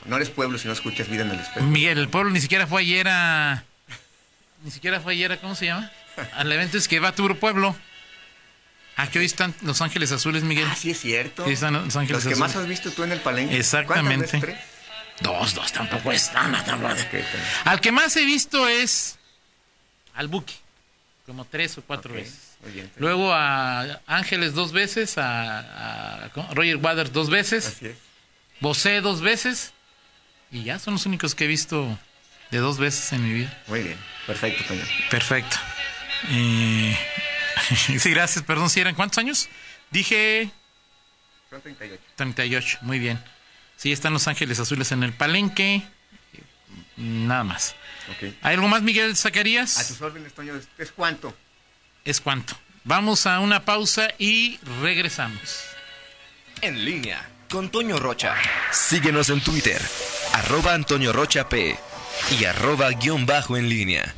no 0.06 0.16
eres 0.16 0.30
pueblo 0.30 0.58
si 0.58 0.68
no 0.68 0.74
escuchas 0.74 1.10
vida 1.10 1.24
en 1.24 1.32
el 1.32 1.40
espejo. 1.40 1.66
Miguel, 1.66 1.98
el 1.98 2.10
pueblo 2.10 2.32
ni 2.32 2.42
siquiera 2.42 2.66
fue 2.68 2.82
ayer 2.82 3.08
a. 3.08 3.64
Ni 4.64 4.72
siquiera 4.72 5.00
fue 5.00 5.14
ayer 5.14 5.32
a. 5.32 5.38
¿Cómo 5.38 5.56
se 5.56 5.66
llama? 5.66 5.92
Al 6.34 6.52
evento 6.52 6.78
es 6.78 6.88
que 6.88 7.00
va 7.00 7.10
a 7.10 7.16
tu 7.16 7.28
pueblo. 7.38 7.76
Ah, 8.96 9.08
que 9.08 9.20
hoy 9.20 9.26
están 9.26 9.54
Los 9.62 9.82
Ángeles 9.82 10.12
Azules, 10.12 10.44
Miguel. 10.44 10.68
Ah, 10.72 10.76
sí, 10.76 10.90
es 10.90 11.00
cierto. 11.00 11.46
Sí, 11.46 11.52
están 11.52 11.74
Los 11.74 11.96
Ángeles 11.96 12.24
Los 12.24 12.34
que 12.34 12.40
más 12.40 12.56
has 12.56 12.68
visto 12.68 12.90
tú 12.92 13.04
en 13.04 13.12
el 13.12 13.20
palenque. 13.20 13.56
Exactamente. 13.58 14.58
Dos, 15.22 15.54
dos, 15.56 15.72
tampoco 15.72 16.12
es 16.12 16.32
nada, 16.34 16.64
tampoco. 16.64 16.94
Al 17.66 17.82
que 17.82 17.92
más 17.92 18.16
he 18.18 18.26
visto 18.26 18.68
es. 18.68 19.18
Al 20.14 20.28
Buki. 20.28 20.56
Como 21.26 21.46
tres 21.46 21.78
o 21.78 21.82
cuatro 21.82 22.14
veces. 22.14 22.56
Bien, 22.74 22.90
Luego 22.98 23.34
a 23.34 24.02
Ángeles 24.08 24.54
dos 24.54 24.72
veces, 24.72 25.18
a, 25.18 26.26
a 26.26 26.30
Roger 26.54 26.78
Waters 26.78 27.12
dos 27.12 27.30
veces. 27.30 27.68
Así 27.68 27.88
es. 27.88 27.98
Bosé 28.60 29.02
dos 29.02 29.22
veces 29.22 29.74
y 30.52 30.64
ya 30.64 30.80
son 30.80 30.94
los 30.94 31.06
únicos 31.06 31.36
que 31.36 31.46
he 31.46 31.48
visto 31.48 31.98
de 32.52 32.58
dos 32.60 32.78
veces 32.78 33.12
en 33.14 33.24
mi 33.24 33.34
vida. 33.34 33.64
Muy 33.68 33.84
bien, 33.84 33.98
perfecto, 34.26 34.64
Toño. 34.68 34.84
Perfecto. 35.10 35.58
Eh, 36.30 36.98
sí, 38.00 38.10
gracias, 38.10 38.44
perdón, 38.44 38.70
si 38.70 38.80
eran 38.80 38.96
cuántos 38.96 39.18
años? 39.18 39.50
Dije... 39.92 40.50
Son 41.50 41.62
38. 41.62 42.02
38, 42.16 42.80
muy 42.82 43.00
bien. 43.00 43.24
Sí, 43.78 43.92
están 43.92 44.12
Los 44.12 44.28
Ángeles 44.28 44.60
Azules 44.60 44.92
en 44.92 45.04
el 45.04 45.14
palenque. 45.14 45.84
Nada 46.98 47.44
más. 47.44 47.76
¿Hay 48.42 48.56
algo 48.56 48.68
más, 48.68 48.82
Miguel 48.82 49.16
Zacarías? 49.16 49.80
A 49.80 49.88
tus 49.88 50.02
órdenes, 50.02 50.34
Toño. 50.34 50.54
¿Es 50.78 50.92
cuánto? 50.92 51.36
Es 52.04 52.20
cuánto. 52.20 52.58
Vamos 52.84 53.28
a 53.28 53.40
una 53.40 53.66
pausa 53.66 54.10
y 54.18 54.60
regresamos. 54.82 55.66
En 56.62 56.84
línea 56.84 57.30
con 57.50 57.70
Toño 57.70 58.00
Rocha. 58.00 58.36
Síguenos 58.72 59.30
en 59.30 59.42
Twitter, 59.42 59.82
arroba 60.34 60.74
Antonio 60.74 61.14
Rocha 61.14 61.48
P 61.48 61.78
y 62.40 62.46
arroba 62.46 62.90
guion 62.92 63.26
bajo 63.26 63.58
en 63.58 63.70
línea. 63.70 64.16